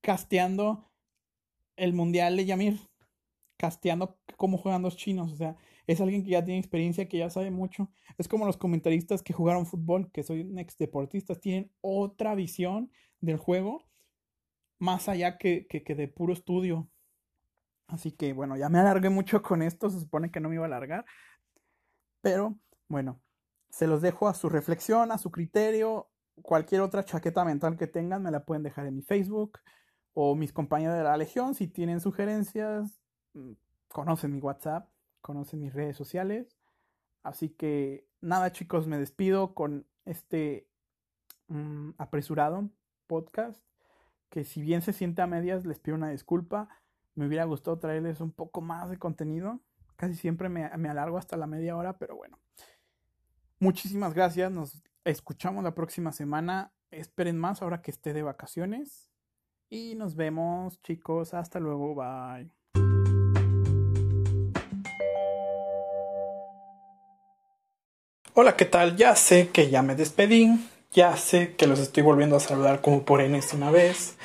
Casteando 0.00 0.90
el 1.76 1.92
mundial 1.92 2.36
de 2.36 2.46
Yamir. 2.46 2.78
Casteando 3.58 4.18
cómo 4.36 4.56
juegan 4.56 4.82
los 4.82 4.96
chinos. 4.96 5.32
O 5.32 5.36
sea, 5.36 5.56
es 5.86 6.00
alguien 6.00 6.24
que 6.24 6.30
ya 6.30 6.44
tiene 6.44 6.58
experiencia, 6.58 7.08
que 7.08 7.18
ya 7.18 7.30
sabe 7.30 7.50
mucho. 7.50 7.90
Es 8.18 8.28
como 8.28 8.46
los 8.46 8.56
comentaristas 8.56 9.22
que 9.22 9.32
jugaron 9.32 9.66
fútbol, 9.66 10.10
que 10.12 10.22
soy 10.22 10.40
un 10.42 10.58
ex 10.58 10.76
deportista, 10.78 11.34
tienen 11.34 11.70
otra 11.80 12.34
visión 12.34 12.90
del 13.20 13.36
juego, 13.36 13.84
más 14.78 15.08
allá 15.08 15.38
que, 15.38 15.66
que, 15.66 15.82
que 15.82 15.94
de 15.94 16.08
puro 16.08 16.32
estudio. 16.32 16.88
Así 17.86 18.12
que 18.12 18.32
bueno, 18.32 18.56
ya 18.56 18.68
me 18.68 18.78
alargué 18.78 19.10
mucho 19.10 19.42
con 19.42 19.62
esto, 19.62 19.90
se 19.90 20.00
supone 20.00 20.30
que 20.30 20.40
no 20.40 20.48
me 20.48 20.56
iba 20.56 20.64
a 20.64 20.68
alargar. 20.68 21.04
Pero 22.22 22.58
bueno, 22.88 23.20
se 23.70 23.86
los 23.86 24.00
dejo 24.00 24.28
a 24.28 24.34
su 24.34 24.48
reflexión, 24.48 25.12
a 25.12 25.18
su 25.18 25.30
criterio. 25.30 26.08
Cualquier 26.42 26.80
otra 26.80 27.04
chaqueta 27.04 27.44
mental 27.44 27.76
que 27.76 27.86
tengan 27.86 28.22
me 28.22 28.30
la 28.30 28.44
pueden 28.44 28.62
dejar 28.62 28.86
en 28.86 28.96
mi 28.96 29.02
Facebook 29.02 29.58
o 30.14 30.34
mis 30.34 30.52
compañeros 30.52 30.96
de 30.96 31.02
la 31.02 31.16
Legión. 31.16 31.54
Si 31.54 31.68
tienen 31.68 32.00
sugerencias, 32.00 33.00
mm, 33.34 33.52
conocen 33.88 34.32
mi 34.32 34.40
WhatsApp, 34.40 34.88
conocen 35.24 35.60
mis 35.60 35.72
redes 35.72 35.96
sociales. 35.96 36.54
Así 37.22 37.48
que 37.48 38.06
nada 38.20 38.52
chicos, 38.52 38.86
me 38.86 38.98
despido 38.98 39.54
con 39.54 39.86
este 40.04 40.68
mm, 41.48 41.92
apresurado 41.96 42.68
podcast. 43.06 43.64
Que 44.28 44.44
si 44.44 44.60
bien 44.60 44.82
se 44.82 44.92
siente 44.92 45.22
a 45.22 45.26
medias, 45.26 45.64
les 45.64 45.78
pido 45.78 45.96
una 45.96 46.10
disculpa. 46.10 46.68
Me 47.14 47.26
hubiera 47.26 47.44
gustado 47.44 47.78
traerles 47.78 48.20
un 48.20 48.32
poco 48.32 48.60
más 48.60 48.90
de 48.90 48.98
contenido. 48.98 49.60
Casi 49.96 50.14
siempre 50.14 50.50
me, 50.50 50.68
me 50.76 50.90
alargo 50.90 51.16
hasta 51.16 51.38
la 51.38 51.46
media 51.46 51.74
hora, 51.74 51.96
pero 51.96 52.16
bueno. 52.16 52.38
Muchísimas 53.58 54.12
gracias. 54.12 54.52
Nos 54.52 54.82
escuchamos 55.04 55.64
la 55.64 55.74
próxima 55.74 56.12
semana. 56.12 56.72
Esperen 56.90 57.38
más 57.38 57.62
ahora 57.62 57.80
que 57.80 57.90
esté 57.90 58.12
de 58.12 58.22
vacaciones. 58.22 59.10
Y 59.70 59.94
nos 59.94 60.16
vemos, 60.16 60.82
chicos. 60.82 61.32
Hasta 61.32 61.60
luego. 61.60 61.94
Bye. 61.94 62.63
Hola, 68.36 68.56
¿qué 68.56 68.64
tal? 68.64 68.96
Ya 68.96 69.14
sé 69.14 69.50
que 69.50 69.70
ya 69.70 69.82
me 69.82 69.94
despedí. 69.94 70.58
Ya 70.92 71.16
sé 71.16 71.54
que 71.54 71.68
los 71.68 71.78
estoy 71.78 72.02
volviendo 72.02 72.34
a 72.34 72.40
saludar 72.40 72.80
como 72.80 73.04
por 73.04 73.20
enésima 73.20 73.70
vez. 73.70 74.16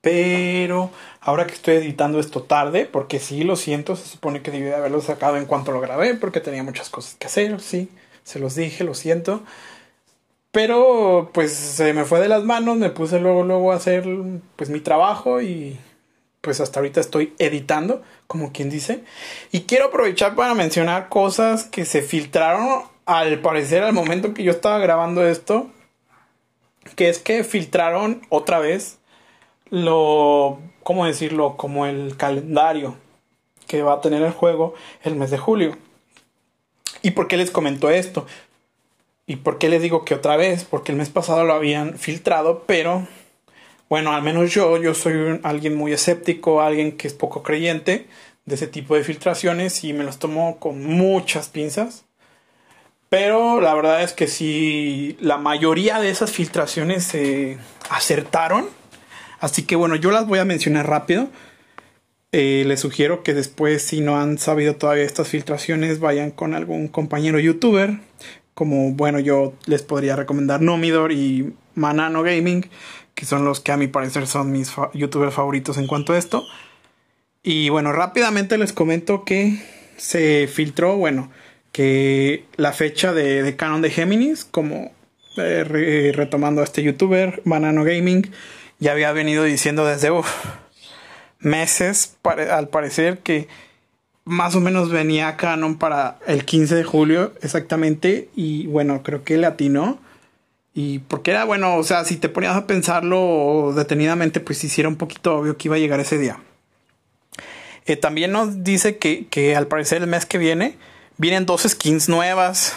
Pero 0.00 0.90
ahora 1.20 1.48
que 1.48 1.54
estoy 1.54 1.74
editando 1.74 2.20
esto 2.20 2.44
tarde, 2.44 2.86
porque 2.86 3.18
sí, 3.18 3.42
lo 3.42 3.56
siento, 3.56 3.96
se 3.96 4.06
supone 4.06 4.40
que 4.40 4.52
debí 4.52 4.70
haberlo 4.70 5.00
sacado 5.00 5.36
en 5.36 5.46
cuanto 5.46 5.72
lo 5.72 5.80
grabé, 5.80 6.14
porque 6.14 6.40
tenía 6.40 6.62
muchas 6.62 6.90
cosas 6.90 7.16
que 7.16 7.26
hacer, 7.26 7.60
sí 7.60 7.88
se 8.22 8.38
los 8.38 8.54
dije, 8.54 8.84
lo 8.84 8.94
siento. 8.94 9.42
Pero 10.52 11.30
pues 11.34 11.52
se 11.52 11.92
me 11.92 12.04
fue 12.04 12.20
de 12.20 12.28
las 12.28 12.44
manos, 12.44 12.76
me 12.76 12.90
puse 12.90 13.18
luego, 13.18 13.42
luego 13.42 13.72
a 13.72 13.76
hacer 13.76 14.06
pues 14.54 14.70
mi 14.70 14.78
trabajo 14.80 15.42
y 15.42 15.76
pues 16.40 16.60
hasta 16.60 16.78
ahorita 16.78 17.00
estoy 17.00 17.34
editando, 17.38 18.02
como 18.28 18.52
quien 18.52 18.70
dice. 18.70 19.02
Y 19.50 19.62
quiero 19.62 19.86
aprovechar 19.86 20.36
para 20.36 20.54
mencionar 20.54 21.08
cosas 21.08 21.64
que 21.64 21.84
se 21.84 22.02
filtraron 22.02 22.94
al 23.06 23.40
parecer 23.40 23.82
al 23.82 23.92
momento 23.92 24.34
que 24.34 24.42
yo 24.42 24.50
estaba 24.52 24.78
grabando 24.78 25.26
esto. 25.26 25.70
Que 26.94 27.08
es 27.08 27.18
que 27.18 27.42
filtraron 27.42 28.22
otra 28.28 28.60
vez 28.60 28.98
lo, 29.70 30.60
¿cómo 30.82 31.06
decirlo? 31.06 31.56
Como 31.56 31.86
el 31.86 32.16
calendario 32.16 32.96
que 33.66 33.82
va 33.82 33.94
a 33.94 34.00
tener 34.00 34.22
el 34.22 34.32
juego 34.32 34.74
el 35.02 35.16
mes 35.16 35.30
de 35.30 35.38
julio. 35.38 35.76
¿Y 37.02 37.12
por 37.12 37.28
qué 37.28 37.36
les 37.36 37.50
comento 37.50 37.90
esto? 37.90 38.26
¿Y 39.26 39.36
por 39.36 39.58
qué 39.58 39.68
les 39.68 39.82
digo 39.82 40.04
que 40.04 40.14
otra 40.14 40.36
vez? 40.36 40.64
Porque 40.64 40.92
el 40.92 40.98
mes 40.98 41.10
pasado 41.10 41.44
lo 41.44 41.54
habían 41.54 41.98
filtrado, 41.98 42.62
pero 42.66 43.06
bueno, 43.88 44.12
al 44.12 44.22
menos 44.22 44.52
yo, 44.52 44.76
yo 44.76 44.94
soy 44.94 45.40
alguien 45.42 45.74
muy 45.74 45.92
escéptico, 45.92 46.60
alguien 46.60 46.96
que 46.96 47.08
es 47.08 47.14
poco 47.14 47.42
creyente 47.42 48.06
de 48.44 48.54
ese 48.54 48.68
tipo 48.68 48.94
de 48.94 49.02
filtraciones 49.02 49.82
y 49.82 49.92
me 49.92 50.04
los 50.04 50.18
tomo 50.18 50.58
con 50.58 50.84
muchas 50.84 51.48
pinzas. 51.48 52.05
Pero 53.08 53.60
la 53.60 53.74
verdad 53.74 54.02
es 54.02 54.12
que 54.12 54.26
sí, 54.26 55.16
la 55.20 55.38
mayoría 55.38 56.00
de 56.00 56.10
esas 56.10 56.32
filtraciones 56.32 57.04
se 57.04 57.58
acertaron. 57.88 58.68
Así 59.38 59.62
que 59.62 59.76
bueno, 59.76 59.96
yo 59.96 60.10
las 60.10 60.26
voy 60.26 60.38
a 60.38 60.44
mencionar 60.44 60.88
rápido. 60.88 61.28
Eh, 62.32 62.64
les 62.66 62.80
sugiero 62.80 63.22
que 63.22 63.32
después, 63.32 63.82
si 63.82 64.00
no 64.00 64.18
han 64.18 64.38
sabido 64.38 64.76
todavía 64.76 65.04
estas 65.04 65.28
filtraciones, 65.28 66.00
vayan 66.00 66.30
con 66.30 66.54
algún 66.54 66.88
compañero 66.88 67.38
youtuber. 67.38 68.00
Como, 68.54 68.92
bueno, 68.92 69.20
yo 69.20 69.54
les 69.66 69.82
podría 69.82 70.16
recomendar 70.16 70.60
Nomidor 70.60 71.12
y 71.12 71.54
Manano 71.74 72.22
Gaming, 72.22 72.68
que 73.14 73.26
son 73.26 73.44
los 73.44 73.60
que 73.60 73.72
a 73.72 73.76
mi 73.76 73.86
parecer 73.86 74.26
son 74.26 74.50
mis 74.50 74.72
youtubers 74.94 75.34
favoritos 75.34 75.78
en 75.78 75.86
cuanto 75.86 76.12
a 76.12 76.18
esto. 76.18 76.44
Y 77.42 77.68
bueno, 77.68 77.92
rápidamente 77.92 78.58
les 78.58 78.72
comento 78.72 79.24
que 79.24 79.62
se 79.96 80.48
filtró, 80.52 80.96
bueno, 80.96 81.30
que 81.76 82.46
la 82.56 82.72
fecha 82.72 83.12
de, 83.12 83.54
Canon 83.54 83.82
de 83.82 83.90
Géminis, 83.90 84.46
como 84.46 84.92
eh, 85.36 86.10
retomando 86.14 86.62
a 86.62 86.64
este 86.64 86.82
youtuber, 86.82 87.42
Manano 87.44 87.84
Gaming, 87.84 88.30
ya 88.78 88.92
había 88.92 89.12
venido 89.12 89.44
diciendo 89.44 89.84
desde, 89.84 90.10
meses, 91.38 92.16
al 92.50 92.68
parecer 92.68 93.18
que 93.18 93.48
más 94.24 94.54
o 94.54 94.60
menos 94.62 94.90
venía 94.90 95.36
Canon 95.36 95.76
para 95.76 96.18
el 96.26 96.46
15 96.46 96.76
de 96.76 96.82
julio 96.82 97.34
exactamente 97.42 98.30
y 98.34 98.66
bueno, 98.68 99.02
creo 99.02 99.22
que 99.22 99.36
le 99.36 99.46
atinó. 99.46 99.98
Y 100.72 101.00
porque 101.00 101.32
era 101.32 101.44
bueno, 101.44 101.76
o 101.76 101.82
sea, 101.82 102.04
si 102.04 102.16
te 102.16 102.30
ponías 102.30 102.56
a 102.56 102.66
pensarlo 102.66 103.74
detenidamente, 103.76 104.40
pues 104.40 104.64
hiciera 104.64 104.88
un 104.88 104.96
poquito 104.96 105.36
obvio 105.36 105.58
que 105.58 105.68
iba 105.68 105.76
a 105.76 105.78
llegar 105.78 106.00
ese 106.00 106.16
día. 106.16 106.40
Eh, 107.84 107.96
también 107.96 108.32
nos 108.32 108.64
dice 108.64 108.96
que, 108.96 109.26
que, 109.26 109.54
al 109.54 109.66
parecer 109.66 110.00
el 110.00 110.08
mes 110.08 110.24
que 110.24 110.38
viene 110.38 110.78
vienen 111.18 111.46
dos 111.46 111.62
skins 111.62 112.08
nuevas. 112.08 112.74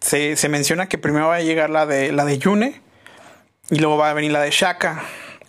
Se, 0.00 0.36
se, 0.36 0.48
menciona 0.48 0.88
que 0.88 0.98
primero 0.98 1.28
va 1.28 1.36
a 1.36 1.40
llegar 1.42 1.70
la 1.70 1.86
de, 1.86 2.12
la 2.12 2.24
de 2.24 2.38
Yune 2.38 2.80
y 3.70 3.76
luego 3.76 3.96
va 3.96 4.10
a 4.10 4.14
venir 4.14 4.32
la 4.32 4.40
de 4.40 4.50
Shaka. 4.50 5.04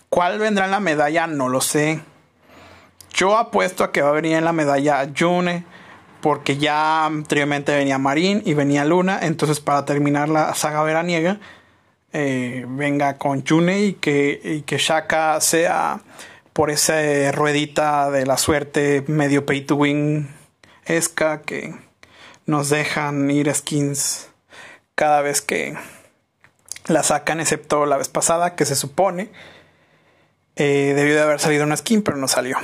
¿Cuál 0.09 0.37
vendrá 0.37 0.65
en 0.65 0.71
la 0.71 0.79
medalla? 0.79 1.25
No 1.25 1.49
lo 1.49 1.59
sé. 1.59 2.01
Yo 3.13 3.37
apuesto 3.37 3.83
a 3.83 3.91
que 3.91 4.01
va 4.01 4.09
a 4.09 4.13
venir 4.13 4.35
en 4.35 4.45
la 4.45 4.53
medalla 4.53 5.09
June. 5.17 5.65
Porque 6.21 6.55
ya 6.55 7.05
anteriormente 7.05 7.75
venía 7.75 7.97
Marín 7.97 8.41
y 8.45 8.53
venía 8.53 8.85
Luna. 8.85 9.19
Entonces, 9.23 9.59
para 9.59 9.83
terminar 9.83 10.29
la 10.29 10.55
saga 10.55 10.81
veraniega, 10.83 11.39
eh, 12.13 12.65
venga 12.65 13.17
con 13.17 13.45
June 13.45 13.81
y 13.81 13.93
que, 13.95 14.39
y 14.41 14.61
que 14.61 14.77
Shaka 14.77 15.41
sea 15.41 15.99
por 16.53 16.69
esa 16.69 17.31
ruedita 17.33 18.09
de 18.09 18.25
la 18.25 18.37
suerte 18.37 19.03
medio 19.07 19.45
pay 19.45 19.61
to 19.61 19.75
win 19.75 20.29
esca 20.85 21.41
que 21.41 21.75
nos 22.45 22.69
dejan 22.69 23.29
ir 23.31 23.53
skins 23.53 24.29
cada 24.95 25.21
vez 25.21 25.41
que 25.41 25.75
la 26.87 27.03
sacan, 27.03 27.39
excepto 27.39 27.85
la 27.85 27.97
vez 27.97 28.09
pasada, 28.09 28.55
que 28.55 28.65
se 28.65 28.75
supone 28.75 29.31
eh, 30.55 30.93
debió 30.95 31.15
de 31.15 31.21
haber 31.21 31.39
salido 31.39 31.63
una 31.63 31.77
skin, 31.77 32.03
pero 32.03 32.17
no 32.17 32.27
salió. 32.27 32.57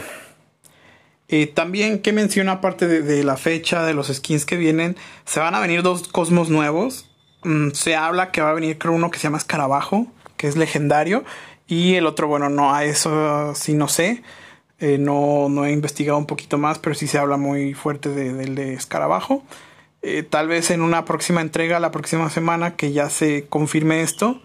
Eh, 1.28 1.48
también 1.48 2.02
que 2.02 2.12
menciona 2.12 2.54
aparte 2.54 2.88
de, 2.88 3.24
la 3.24 3.38
fecha, 3.38 3.84
de 3.84 3.94
los 3.94 4.08
skins 4.08 4.46
que 4.46 4.58
vienen, 4.58 4.98
se 5.26 5.40
van 5.40 5.56
a 5.56 5.60
venir 5.60 5.84
dos 5.84 6.08
cosmos 6.08 6.50
nuevos. 6.50 7.10
Mm, 7.44 7.72
se 7.72 7.96
habla 7.96 8.32
que 8.32 8.42
va 8.42 8.50
a 8.52 8.54
venir 8.54 8.78
creo 8.78 8.94
uno 8.94 9.12
que 9.12 9.20
se 9.20 9.24
llama 9.24 9.38
Escarabajo, 9.38 10.08
que 10.38 10.48
es 10.48 10.56
legendario. 10.56 11.24
Y 11.68 11.96
el 11.96 12.08
otro, 12.08 12.28
bueno, 12.28 12.50
no, 12.50 12.74
a 12.74 12.84
eso 12.84 13.54
sí 13.56 13.74
no 13.74 13.88
sé. 13.88 14.24
Eh, 14.80 14.98
no, 14.98 15.50
no, 15.50 15.66
he 15.66 15.72
investigado 15.72 16.18
un 16.18 16.26
poquito 16.26 16.58
más, 16.58 16.80
pero 16.80 16.96
sí 16.96 17.08
se 17.08 17.18
habla 17.18 17.38
muy 17.38 17.74
fuerte 17.74 18.10
del 18.10 18.56
de, 18.56 18.74
Escarabajo. 18.74 19.44
Eh, 20.02 20.24
tal 20.24 20.48
vez 20.48 20.72
en 20.72 20.82
una 20.82 21.04
próxima 21.06 21.42
entrega, 21.42 21.80
la 21.80 21.92
próxima 21.92 22.30
semana, 22.30 22.76
que 22.76 22.94
ya 22.94 23.10
se 23.10 23.48
confirme 23.48 24.02
esto, 24.02 24.42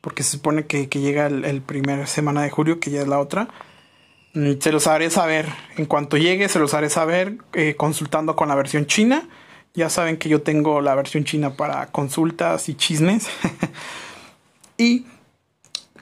porque 0.00 0.22
se 0.22 0.32
supone 0.32 0.66
que, 0.66 0.86
llega 0.86 1.26
el, 1.26 1.44
el 1.44 1.62
primer 1.62 2.06
semana 2.06 2.42
de 2.42 2.50
julio, 2.50 2.78
que 2.78 2.90
ya 2.90 3.02
es 3.02 3.08
la 3.08 3.18
otra. 3.18 3.48
Mm, 4.34 4.58
se 4.58 4.72
los 4.72 4.86
haré 4.86 5.10
saber. 5.10 5.48
En 5.76 5.86
cuanto 5.86 6.16
llegue, 6.16 6.48
se 6.48 6.58
los 6.58 6.74
haré 6.74 6.90
saber 6.90 7.38
eh, 7.54 7.74
consultando 7.76 8.36
con 8.36 8.48
la 8.48 8.54
versión 8.54 8.86
china. 8.86 9.28
Ya 9.74 9.88
saben 9.88 10.18
que 10.18 10.28
yo 10.28 10.42
tengo 10.42 10.80
la 10.80 10.94
versión 10.94 11.24
china 11.24 11.56
para 11.56 11.86
consultas 11.86 12.68
y 12.68 12.74
chismes. 12.74 13.28
y 14.78 15.06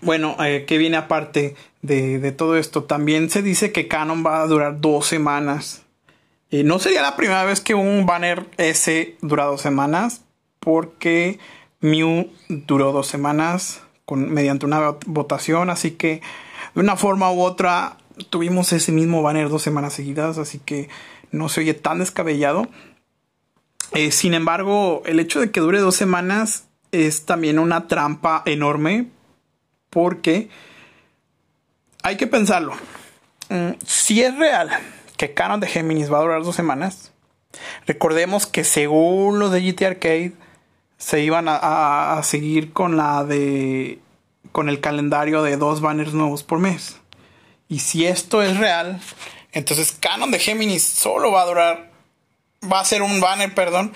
bueno, 0.02 0.36
eh, 0.44 0.64
que 0.66 0.78
viene 0.78 0.96
aparte 0.96 1.54
de, 1.80 2.32
todo 2.32 2.56
esto. 2.56 2.84
También 2.84 3.30
se 3.30 3.40
dice 3.40 3.72
que 3.72 3.88
Canon 3.88 4.24
va 4.26 4.42
a 4.42 4.46
durar 4.46 4.80
dos 4.80 5.06
semanas. 5.06 5.82
Eh, 6.50 6.64
no 6.64 6.78
sería 6.78 7.02
la 7.02 7.16
primera 7.16 7.44
vez 7.44 7.60
que 7.60 7.74
un 7.74 8.04
banner 8.04 8.46
S 8.58 9.16
dura 9.22 9.44
dos 9.44 9.62
semanas. 9.62 10.22
Porque 10.58 11.38
Mew 11.80 12.30
duró 12.48 12.92
dos 12.92 13.06
semanas 13.06 13.82
con, 14.04 14.30
mediante 14.30 14.66
una 14.66 14.96
votación. 15.06 15.70
Así 15.70 15.92
que 15.92 16.20
de 16.74 16.80
una 16.80 16.96
forma 16.96 17.32
u 17.32 17.40
otra 17.40 17.96
tuvimos 18.30 18.72
ese 18.72 18.92
mismo 18.92 19.22
banner 19.22 19.48
dos 19.48 19.62
semanas 19.62 19.94
seguidas, 19.94 20.38
así 20.38 20.58
que 20.58 20.88
no 21.30 21.48
se 21.48 21.60
oye 21.60 21.74
tan 21.74 21.98
descabellado. 21.98 22.68
Eh, 23.94 24.10
sin 24.10 24.34
embargo, 24.34 25.02
el 25.06 25.20
hecho 25.20 25.40
de 25.40 25.50
que 25.50 25.60
dure 25.60 25.80
dos 25.80 25.96
semanas 25.96 26.64
es 26.92 27.24
también 27.24 27.58
una 27.58 27.88
trampa 27.88 28.42
enorme 28.46 29.06
porque 29.92 30.48
hay 32.02 32.16
que 32.16 32.26
pensarlo. 32.26 32.74
Mm, 33.48 33.72
si 33.86 34.22
es 34.22 34.36
real 34.36 34.70
que 35.16 35.34
Canon 35.34 35.60
de 35.60 35.68
Géminis 35.68 36.12
va 36.12 36.18
a 36.18 36.22
durar 36.22 36.42
dos 36.42 36.56
semanas, 36.56 37.12
recordemos 37.86 38.46
que 38.46 38.64
según 38.64 39.38
los 39.38 39.52
de 39.52 39.60
GT 39.60 39.86
Arcade 39.86 40.32
se 40.98 41.20
iban 41.20 41.46
a 41.48 42.20
seguir 42.24 42.72
con 42.72 42.96
la 42.96 43.24
de 43.24 44.00
con 44.52 44.68
el 44.68 44.80
calendario 44.80 45.42
de 45.42 45.56
dos 45.56 45.80
banners 45.80 46.12
nuevos 46.12 46.42
por 46.42 46.58
mes. 46.58 46.96
Y 47.68 47.80
si 47.80 48.06
esto 48.06 48.42
es 48.42 48.58
real, 48.58 49.00
entonces 49.52 49.92
Canon 49.92 50.30
de 50.30 50.38
Géminis 50.38 50.82
solo 50.82 51.32
va 51.32 51.42
a 51.42 51.46
durar, 51.46 51.90
va 52.70 52.80
a 52.80 52.84
ser 52.84 53.02
un 53.02 53.20
banner, 53.20 53.54
perdón, 53.54 53.94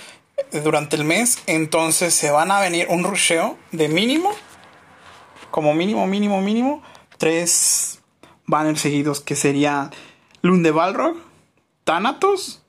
durante 0.64 0.96
el 0.96 1.04
mes. 1.04 1.38
Entonces 1.46 2.14
se 2.14 2.30
van 2.30 2.50
a 2.50 2.60
venir 2.60 2.86
un 2.88 3.04
rusheo 3.04 3.58
de 3.72 3.88
mínimo, 3.88 4.32
como 5.56 5.72
mínimo, 5.72 6.06
mínimo, 6.06 6.42
mínimo, 6.42 6.82
tres 7.16 8.02
banners 8.44 8.78
seguidos 8.78 9.20
que 9.22 9.34
sería 9.34 9.90
Lund 10.42 10.62
de 10.62 10.70
Balrog, 10.70 11.16
Thanatos 11.82 12.62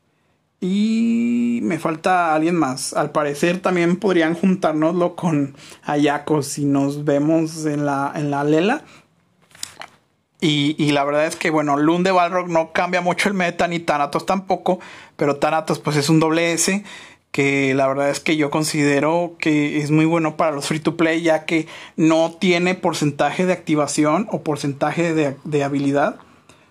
y 0.62 1.60
me 1.64 1.80
falta 1.80 2.34
alguien 2.34 2.56
más. 2.56 2.94
Al 2.94 3.12
parecer 3.12 3.60
también 3.60 3.98
podrían 3.98 4.36
juntárnoslo 4.36 5.18
con 5.18 5.58
Ayako 5.84 6.44
si 6.44 6.64
nos 6.64 7.04
vemos 7.04 7.66
en 7.66 7.86
la, 7.86 8.14
en 8.16 8.32
la 8.32 8.46
Lela. 8.46 8.86
Y, 10.40 10.92
la 10.92 11.04
verdad 11.04 11.26
es 11.26 11.36
que, 11.36 11.50
bueno, 11.50 11.76
Lund 11.76 12.06
de 12.06 12.14
Balrog 12.14 12.48
no 12.48 12.72
cambia 12.72 13.02
mucho 13.02 13.28
el 13.28 13.36
meta, 13.36 13.68
ni 13.68 13.80
Thanatos 13.80 14.26
tampoco, 14.26 14.80
pero 15.18 15.36
Thanatos 15.36 15.80
pues 15.80 15.98
es 15.98 16.08
un 16.08 16.22
doble 16.22 16.54
S 16.54 16.86
que 17.38 17.76
la 17.76 17.88
verdad 17.88 18.10
es 18.10 18.20
que 18.20 18.36
yo 18.36 18.50
considero 18.50 19.36
que 19.38 19.78
es 19.78 19.92
muy 19.92 20.06
bueno 20.06 20.38
para 20.38 20.54
los 20.54 20.66
free 20.66 20.80
to 20.80 20.98
play 20.98 21.22
ya 21.22 21.46
que 21.46 21.68
no 21.96 22.36
tiene 22.40 22.74
porcentaje 22.74 23.46
de 23.46 23.54
activación 23.54 24.28
o 24.32 24.42
porcentaje 24.42 25.14
de, 25.14 25.38
de 25.44 25.64
habilidad, 25.64 26.16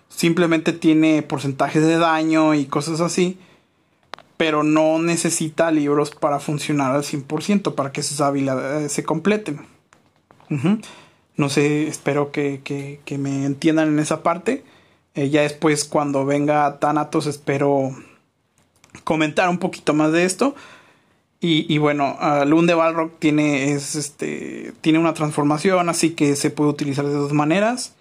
simplemente 0.09 0.73
tiene 0.73 1.21
porcentajes 1.21 1.81
de 1.83 1.97
daño 1.97 2.53
y 2.53 2.65
cosas 2.65 2.99
así, 2.99 3.39
pero 4.35 4.63
no 4.63 4.99
necesita 4.99 5.71
libros 5.71 6.11
para 6.11 6.41
funcionar 6.41 6.93
al 6.93 7.03
100%, 7.03 7.73
para 7.73 7.93
que 7.93 8.03
sus 8.03 8.19
habilidades 8.19 8.91
se 8.91 9.05
completen. 9.05 9.61
No 11.37 11.47
sé, 11.47 11.87
espero 11.87 12.33
que, 12.33 12.99
me 13.17 13.45
entiendan 13.45 13.87
en 13.87 13.99
esa 13.99 14.21
parte. 14.21 14.65
Eh, 15.15 15.29
ya 15.29 15.43
después, 15.43 15.85
cuando 15.85 16.25
venga 16.25 16.77
Thanatos, 16.79 17.25
espero 17.25 17.95
comentar 19.03 19.49
un 19.49 19.57
poquito 19.57 19.93
más 19.93 20.11
de 20.11 20.25
esto. 20.25 20.55
Y, 21.39 21.77
bueno, 21.77 22.17
uh, 22.19 22.65
de 22.65 22.73
Balrog 22.73 23.19
tiene, 23.19 23.71
es, 23.71 23.95
este, 23.95 24.73
tiene 24.81 24.97
una 24.97 25.13
transformación, 25.13 25.87
así 25.87 26.11
que 26.11 26.35
se 26.35 26.49
puede 26.49 26.71
utilizar 26.71 27.05
de 27.05 27.13
dos 27.13 27.31
maneras. 27.31 27.93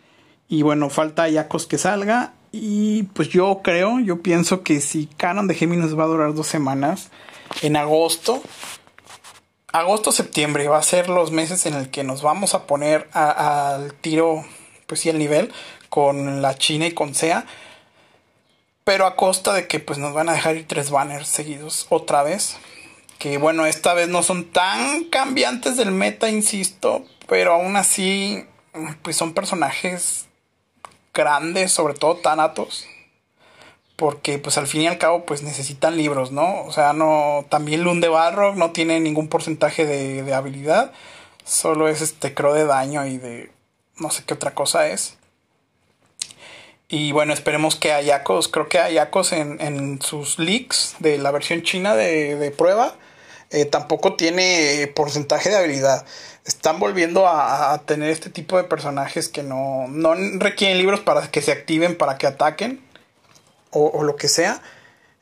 Y 0.49 0.63
bueno, 0.63 0.89
falta 0.89 1.29
Yakos 1.29 1.67
que 1.67 1.77
salga. 1.77 2.33
Y 2.51 3.03
pues 3.03 3.29
yo 3.29 3.61
creo, 3.63 4.01
yo 4.01 4.23
pienso 4.23 4.63
que 4.63 4.81
si 4.81 5.07
Canon 5.19 5.49
de 5.49 5.55
Géminis 5.55 5.97
va 5.99 6.05
a 6.05 6.09
durar 6.09 6.35
dos 6.35 6.47
semanas, 6.47 7.11
en 7.61 7.77
agosto 7.77 8.43
agosto-septiembre 9.73 10.69
va 10.69 10.79
a 10.79 10.83
ser 10.83 11.09
los 11.09 11.31
meses 11.33 11.67
en 11.67 11.75
el 11.75 11.91
que 11.91 12.03
nos 12.03 12.23
vamos 12.23 12.55
a 12.55 12.67
poner 12.67 13.09
al 13.13 13.93
tiro, 13.95 14.45
pues 14.87 15.01
sí, 15.01 15.11
el 15.11 15.19
nivel 15.19 15.53
con 15.91 16.41
la 16.41 16.55
China 16.57 16.87
y 16.87 16.93
con 16.93 17.15
SEA. 17.15 17.45
Pero 18.87 19.05
a 19.05 19.17
costa 19.17 19.53
de 19.53 19.67
que 19.67 19.81
pues 19.81 19.99
nos 19.99 20.15
van 20.15 20.31
a 20.31 20.33
dejar 20.33 20.57
ir 20.57 20.67
tres 20.67 20.91
banners 20.91 21.29
seguidos 21.29 21.87
otra 21.91 22.23
vez. 22.23 22.57
Que 23.19 23.37
bueno, 23.37 23.67
esta 23.67 23.93
vez 23.93 24.09
no 24.09 24.23
son 24.23 24.45
tan 24.45 25.05
cambiantes 25.11 25.77
del 25.77 25.91
meta, 25.91 26.31
insisto. 26.31 27.05
Pero 27.29 27.53
aún 27.53 27.77
así, 27.77 28.47
pues 29.03 29.17
son 29.17 29.35
personajes 29.35 30.27
grandes, 31.13 31.73
sobre 31.73 31.93
todo 31.93 32.17
Thanatos 32.17 32.87
porque 33.97 34.39
pues 34.39 34.59
al 34.59 34.67
fin 34.67 34.83
y 34.83 34.87
al 34.87 34.99
cabo 34.99 35.25
pues 35.25 35.43
necesitan 35.43 35.97
libros, 35.97 36.31
¿no? 36.31 36.63
O 36.65 36.73
sea, 36.73 36.93
no, 36.93 37.47
también 37.49 37.83
Lunde 37.83 38.09
Barrock 38.09 38.57
no 38.57 38.71
tiene 38.71 39.01
ningún 39.01 39.29
porcentaje 39.29 39.87
de, 39.87 40.35
habilidad, 40.35 40.93
solo 41.45 41.89
es 41.89 42.03
este 42.03 42.35
creo 42.35 42.53
de 42.53 42.67
daño 42.67 43.07
y 43.07 43.17
de 43.17 43.51
no 43.99 44.11
sé 44.11 44.23
qué 44.25 44.35
otra 44.35 44.55
cosa 44.55 44.89
es. 44.89 45.16
Y 46.89 47.11
bueno, 47.13 47.33
esperemos 47.33 47.75
que 47.75 47.93
Ayakos, 47.93 48.49
creo 48.49 48.69
que 48.69 48.79
Ayakos 48.79 49.33
en, 49.33 49.61
en 49.61 50.01
sus 50.01 50.39
leaks 50.39 50.95
de 51.01 51.19
la 51.19 51.33
versión 51.33 51.63
china 51.63 51.97
de, 51.97 52.55
prueba, 52.57 52.95
eh, 53.51 53.65
tampoco 53.65 54.15
tiene 54.15 54.91
porcentaje 54.95 55.51
de 55.51 55.57
habilidad. 55.57 56.07
Están 56.45 56.79
volviendo 56.79 57.27
a, 57.27 57.73
a, 57.73 57.79
tener 57.79 58.11
este 58.11 58.31
tipo 58.31 58.57
de 58.57 58.65
personajes 58.65 59.29
que 59.29 59.43
no, 59.43 59.87
no 59.89 60.15
requieren 60.39 60.79
libros 60.79 61.01
para 61.01 61.29
que 61.29 61.43
se 61.43 61.51
activen, 61.51 61.97
para 61.97 62.19
que 62.19 62.29
ataquen 62.29 62.87
o, 63.71 64.03
lo 64.03 64.17
que 64.17 64.29
sea. 64.29 64.63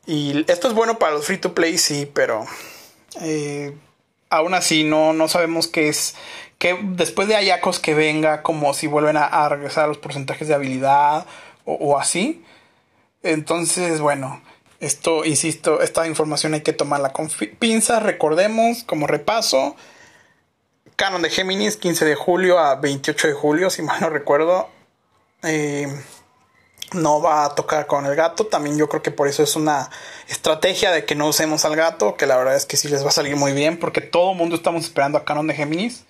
Y 0.06 0.44
esto 0.50 0.68
es 0.68 0.74
bueno 0.74 0.98
para 0.98 1.12
los 1.12 1.26
free 1.26 1.38
to 1.38 1.54
play, 1.54 1.78
sí, 1.78 2.10
pero 2.12 2.46
eh, 3.22 3.74
aún 4.30 4.54
así 4.54 4.84
no, 4.84 5.12
no 5.12 5.28
sabemos 5.28 5.66
qué 5.66 5.88
es. 5.88 6.14
Que 6.58 6.78
después 6.82 7.26
de 7.28 7.36
Ayacos 7.36 7.80
que 7.80 7.94
venga, 7.94 8.42
como 8.42 8.74
si 8.74 8.86
vuelven 8.86 9.16
a, 9.16 9.48
regresar 9.48 9.84
a 9.84 9.88
los 9.88 9.98
porcentajes 9.98 10.48
de 10.48 10.54
habilidad 10.54 11.26
o, 11.64 11.98
así. 11.98 12.44
Entonces, 13.22 14.00
bueno, 14.00 14.42
esto, 14.80 15.24
insisto, 15.24 15.80
esta 15.80 16.06
información 16.06 16.54
hay 16.54 16.62
que 16.62 16.72
tomarla 16.72 17.12
con 17.12 17.28
pinzas. 17.58 18.02
Recordemos, 18.02 18.84
como 18.84 19.06
repaso, 19.06 19.76
Canon 20.96 21.22
de 21.22 21.30
Géminis, 21.30 21.76
15 21.76 22.04
de 22.04 22.14
julio 22.14 22.58
a 22.58 22.76
28 22.76 23.28
de 23.28 23.34
julio, 23.34 23.70
si 23.70 23.82
mal 23.82 24.00
no 24.00 24.10
recuerdo. 24.10 24.68
Eh, 25.42 25.88
no 26.92 27.20
va 27.20 27.44
a 27.44 27.54
tocar 27.54 27.86
con 27.86 28.06
el 28.06 28.14
gato. 28.14 28.46
También 28.46 28.76
yo 28.76 28.88
creo 28.88 29.02
que 29.02 29.10
por 29.10 29.28
eso 29.28 29.42
es 29.42 29.56
una 29.56 29.90
estrategia 30.28 30.92
de 30.92 31.04
que 31.04 31.14
no 31.14 31.28
usemos 31.28 31.64
al 31.64 31.76
gato, 31.76 32.16
que 32.16 32.26
la 32.26 32.36
verdad 32.36 32.56
es 32.56 32.66
que 32.66 32.76
sí 32.76 32.88
les 32.88 33.04
va 33.04 33.08
a 33.08 33.12
salir 33.12 33.36
muy 33.36 33.52
bien, 33.52 33.78
porque 33.78 34.00
todo 34.00 34.32
el 34.32 34.38
mundo 34.38 34.56
estamos 34.56 34.84
esperando 34.84 35.18
a 35.18 35.24
Canon 35.24 35.46
de 35.46 35.54
Géminis. 35.54 36.04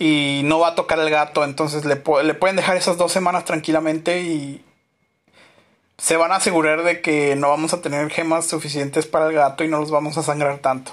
Y 0.00 0.40
no 0.44 0.58
va 0.58 0.68
a 0.68 0.74
tocar 0.74 0.98
el 0.98 1.10
gato, 1.10 1.44
entonces 1.44 1.84
le, 1.84 2.02
le 2.24 2.34
pueden 2.34 2.56
dejar 2.56 2.76
esas 2.76 2.96
dos 2.96 3.12
semanas 3.12 3.44
tranquilamente 3.44 4.22
y 4.22 4.64
se 5.98 6.16
van 6.16 6.32
a 6.32 6.36
asegurar 6.36 6.82
de 6.82 7.00
que 7.00 7.36
no 7.36 7.50
vamos 7.50 7.74
a 7.74 7.80
tener 7.80 8.10
gemas 8.10 8.46
suficientes 8.46 9.06
para 9.06 9.26
el 9.26 9.34
gato 9.34 9.62
y 9.62 9.68
no 9.68 9.78
los 9.78 9.92
vamos 9.92 10.18
a 10.18 10.22
sangrar 10.22 10.58
tanto. 10.58 10.92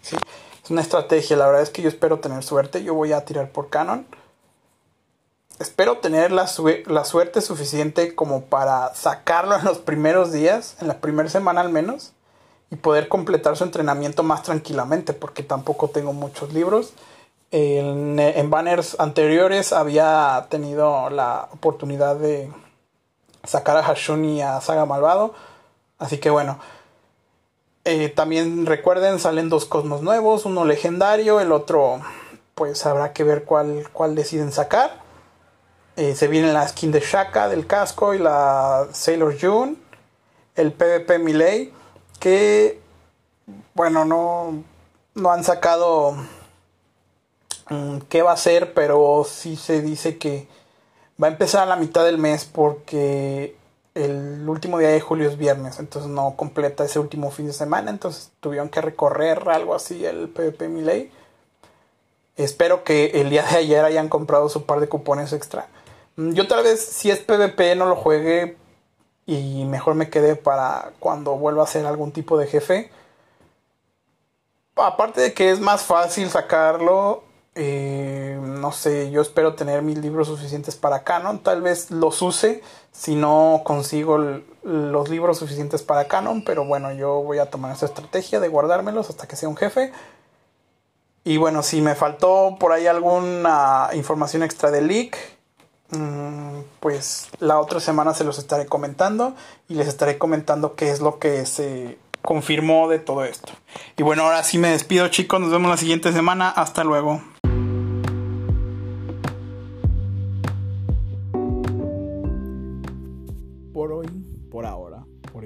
Sí, 0.00 0.16
es 0.64 0.70
una 0.70 0.80
estrategia, 0.80 1.36
la 1.36 1.46
verdad 1.46 1.62
es 1.62 1.70
que 1.70 1.82
yo 1.82 1.88
espero 1.88 2.18
tener 2.18 2.42
suerte, 2.42 2.82
yo 2.82 2.94
voy 2.94 3.12
a 3.12 3.24
tirar 3.24 3.50
por 3.50 3.68
Canon 3.68 4.06
espero 5.58 5.98
tener 5.98 6.32
la, 6.32 6.46
suerte 6.46 7.40
suficiente 7.40 8.14
como 8.14 8.44
para 8.44 8.94
sacarlo 8.94 9.56
en 9.56 9.64
los 9.64 9.78
primeros 9.78 10.32
días, 10.32 10.76
en 10.80 10.88
la 10.88 10.98
primera 10.98 11.28
semana 11.28 11.60
al 11.60 11.70
menos, 11.70 12.12
y 12.70 12.76
poder 12.76 13.08
completar 13.08 13.56
su 13.56 13.64
entrenamiento 13.64 14.22
más 14.22 14.42
tranquilamente, 14.42 15.12
porque 15.12 15.42
tampoco 15.42 15.88
tengo 15.88 16.12
muchos 16.12 16.52
libros. 16.52 16.92
En, 17.56 18.50
banners 18.50 18.96
anteriores 18.98 19.72
había 19.72 20.48
tenido 20.50 21.08
la 21.08 21.48
oportunidad 21.52 22.16
de, 22.16 22.50
sacar 23.44 23.76
a 23.76 23.84
Hashun 23.84 24.24
y 24.24 24.42
a 24.42 24.60
Saga 24.60 24.86
Malvado. 24.86 25.34
Así 26.00 26.18
que 26.18 26.30
bueno. 26.30 26.58
Eh, 27.84 28.08
también 28.08 28.66
recuerden, 28.66 29.20
salen 29.20 29.50
dos 29.50 29.66
cosmos 29.66 30.02
nuevos, 30.02 30.46
uno 30.46 30.64
legendario, 30.64 31.38
el 31.38 31.52
otro 31.52 32.00
pues 32.56 32.86
habrá 32.86 33.12
que 33.12 33.22
ver 33.22 33.44
cuál, 33.44 33.88
cuál 33.92 34.16
deciden 34.16 34.50
sacar. 34.50 35.02
Eh, 35.94 36.16
se 36.16 36.26
viene 36.26 36.52
la 36.52 36.66
skin 36.66 36.90
de 36.90 36.98
Shaka 36.98 37.48
del 37.48 37.68
casco 37.68 38.14
y 38.14 38.18
la 38.18 38.88
Sailor 38.90 39.36
June. 39.40 39.76
El 40.56 40.72
PvP 40.72 41.20
Melee. 41.20 41.72
Que, 42.18 42.80
bueno, 43.74 44.04
no, 44.04 44.64
no 45.14 45.30
han 45.30 45.44
sacado 45.44 46.16
mm, 47.70 47.98
qué 48.08 48.22
va 48.22 48.32
a 48.32 48.36
ser, 48.36 48.74
pero 48.74 49.24
sí 49.28 49.56
se 49.56 49.82
dice 49.82 50.18
que 50.18 50.46
va 51.22 51.28
a 51.28 51.30
empezar 51.30 51.62
a 51.62 51.66
la 51.66 51.76
mitad 51.76 52.04
del 52.04 52.18
mes 52.18 52.44
porque 52.44 53.56
el 53.94 54.48
último 54.48 54.78
día 54.78 54.88
de 54.88 55.00
julio 55.00 55.28
es 55.28 55.38
viernes, 55.38 55.78
entonces 55.78 56.10
no 56.10 56.34
completa 56.36 56.84
ese 56.84 56.98
último 56.98 57.30
fin 57.30 57.46
de 57.46 57.52
semana, 57.52 57.90
entonces 57.90 58.32
tuvieron 58.40 58.68
que 58.68 58.80
recorrer 58.80 59.48
algo 59.48 59.74
así 59.74 60.04
el 60.04 60.28
PvP 60.28 60.68
Melee. 60.68 61.12
Espero 62.36 62.82
que 62.82 63.20
el 63.20 63.30
día 63.30 63.44
de 63.44 63.58
ayer 63.58 63.84
hayan 63.84 64.08
comprado 64.08 64.48
su 64.48 64.66
par 64.66 64.80
de 64.80 64.88
cupones 64.88 65.32
extra. 65.32 65.68
Mm, 66.16 66.32
yo 66.32 66.48
tal 66.48 66.64
vez 66.64 66.84
si 66.84 67.10
es 67.10 67.20
PvP 67.20 67.76
no 67.76 67.86
lo 67.86 67.96
juegue 67.96 68.56
y 69.26 69.64
mejor 69.64 69.94
me 69.94 70.10
quede 70.10 70.36
para 70.36 70.92
cuando 70.98 71.36
vuelva 71.36 71.62
a 71.62 71.66
ser 71.66 71.86
algún 71.86 72.12
tipo 72.12 72.36
de 72.36 72.46
jefe. 72.46 72.90
Aparte 74.76 75.20
de 75.20 75.34
que 75.34 75.50
es 75.50 75.60
más 75.60 75.82
fácil 75.82 76.28
sacarlo, 76.30 77.22
eh, 77.54 78.38
no 78.42 78.72
sé, 78.72 79.10
yo 79.10 79.22
espero 79.22 79.54
tener 79.54 79.82
mis 79.82 79.98
libros 79.98 80.28
suficientes 80.28 80.76
para 80.76 81.04
Canon. 81.04 81.38
Tal 81.38 81.62
vez 81.62 81.90
los 81.90 82.20
use 82.22 82.62
si 82.92 83.14
no 83.14 83.62
consigo 83.64 84.18
los 84.62 85.08
libros 85.08 85.38
suficientes 85.38 85.82
para 85.82 86.06
Canon. 86.06 86.42
Pero 86.44 86.64
bueno, 86.64 86.92
yo 86.92 87.22
voy 87.22 87.38
a 87.38 87.50
tomar 87.50 87.72
esa 87.72 87.86
estrategia 87.86 88.40
de 88.40 88.48
guardármelos 88.48 89.10
hasta 89.10 89.28
que 89.28 89.36
sea 89.36 89.48
un 89.48 89.56
jefe. 89.56 89.92
Y 91.24 91.38
bueno, 91.38 91.62
si 91.62 91.80
me 91.80 91.94
faltó 91.94 92.56
por 92.58 92.72
ahí 92.72 92.86
alguna 92.86 93.88
información 93.94 94.42
extra 94.42 94.70
de 94.70 94.82
leak, 94.82 95.16
mm, 95.90 96.60
pues 96.80 97.28
la 97.38 97.58
otra 97.60 97.80
semana 97.80 98.12
se 98.12 98.24
los 98.24 98.38
estaré 98.38 98.66
comentando 98.66 99.34
y 99.68 99.74
les 99.74 99.88
estaré 99.88 100.18
comentando 100.18 100.74
qué 100.74 100.90
es 100.90 101.00
lo 101.00 101.18
que 101.18 101.46
se 101.46 101.98
confirmó 102.20 102.88
de 102.88 102.98
todo 102.98 103.24
esto. 103.24 103.52
Y 103.96 104.02
bueno, 104.02 104.24
ahora 104.24 104.42
sí 104.42 104.58
me 104.58 104.68
despido 104.70 105.08
chicos, 105.08 105.40
nos 105.40 105.50
vemos 105.50 105.70
la 105.70 105.76
siguiente 105.78 106.12
semana, 106.12 106.50
hasta 106.50 106.84
luego. 106.84 107.22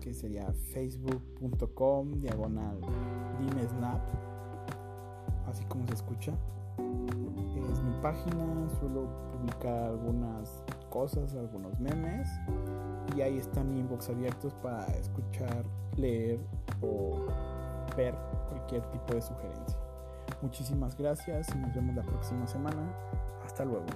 que 0.00 0.14
sería 0.14 0.52
facebook.com 0.72 2.20
diagonal 2.20 2.78
dimesnap, 3.40 4.00
así 5.46 5.64
como 5.64 5.86
se 5.86 5.94
escucha 5.94 6.32
es 7.72 7.82
mi 7.82 7.92
página, 8.00 8.68
suelo 8.78 9.08
publicar 9.32 9.90
algunas 9.90 10.62
cosas, 10.90 11.34
algunos 11.34 11.78
memes 11.80 12.28
y 13.16 13.20
ahí 13.20 13.38
está 13.38 13.62
mi 13.62 13.80
inbox 13.80 14.08
abiertos 14.10 14.54
para 14.62 14.86
escuchar, 14.96 15.64
leer 15.96 16.38
o 16.80 17.26
ver 17.96 18.14
cualquier 18.48 18.82
tipo 18.90 19.14
de 19.14 19.22
sugerencia. 19.22 19.78
Muchísimas 20.42 20.96
gracias 20.96 21.48
y 21.54 21.58
nos 21.58 21.74
vemos 21.74 21.96
la 21.96 22.02
próxima 22.02 22.46
semana. 22.46 22.82
Hasta 23.44 23.64
luego. 23.64 23.86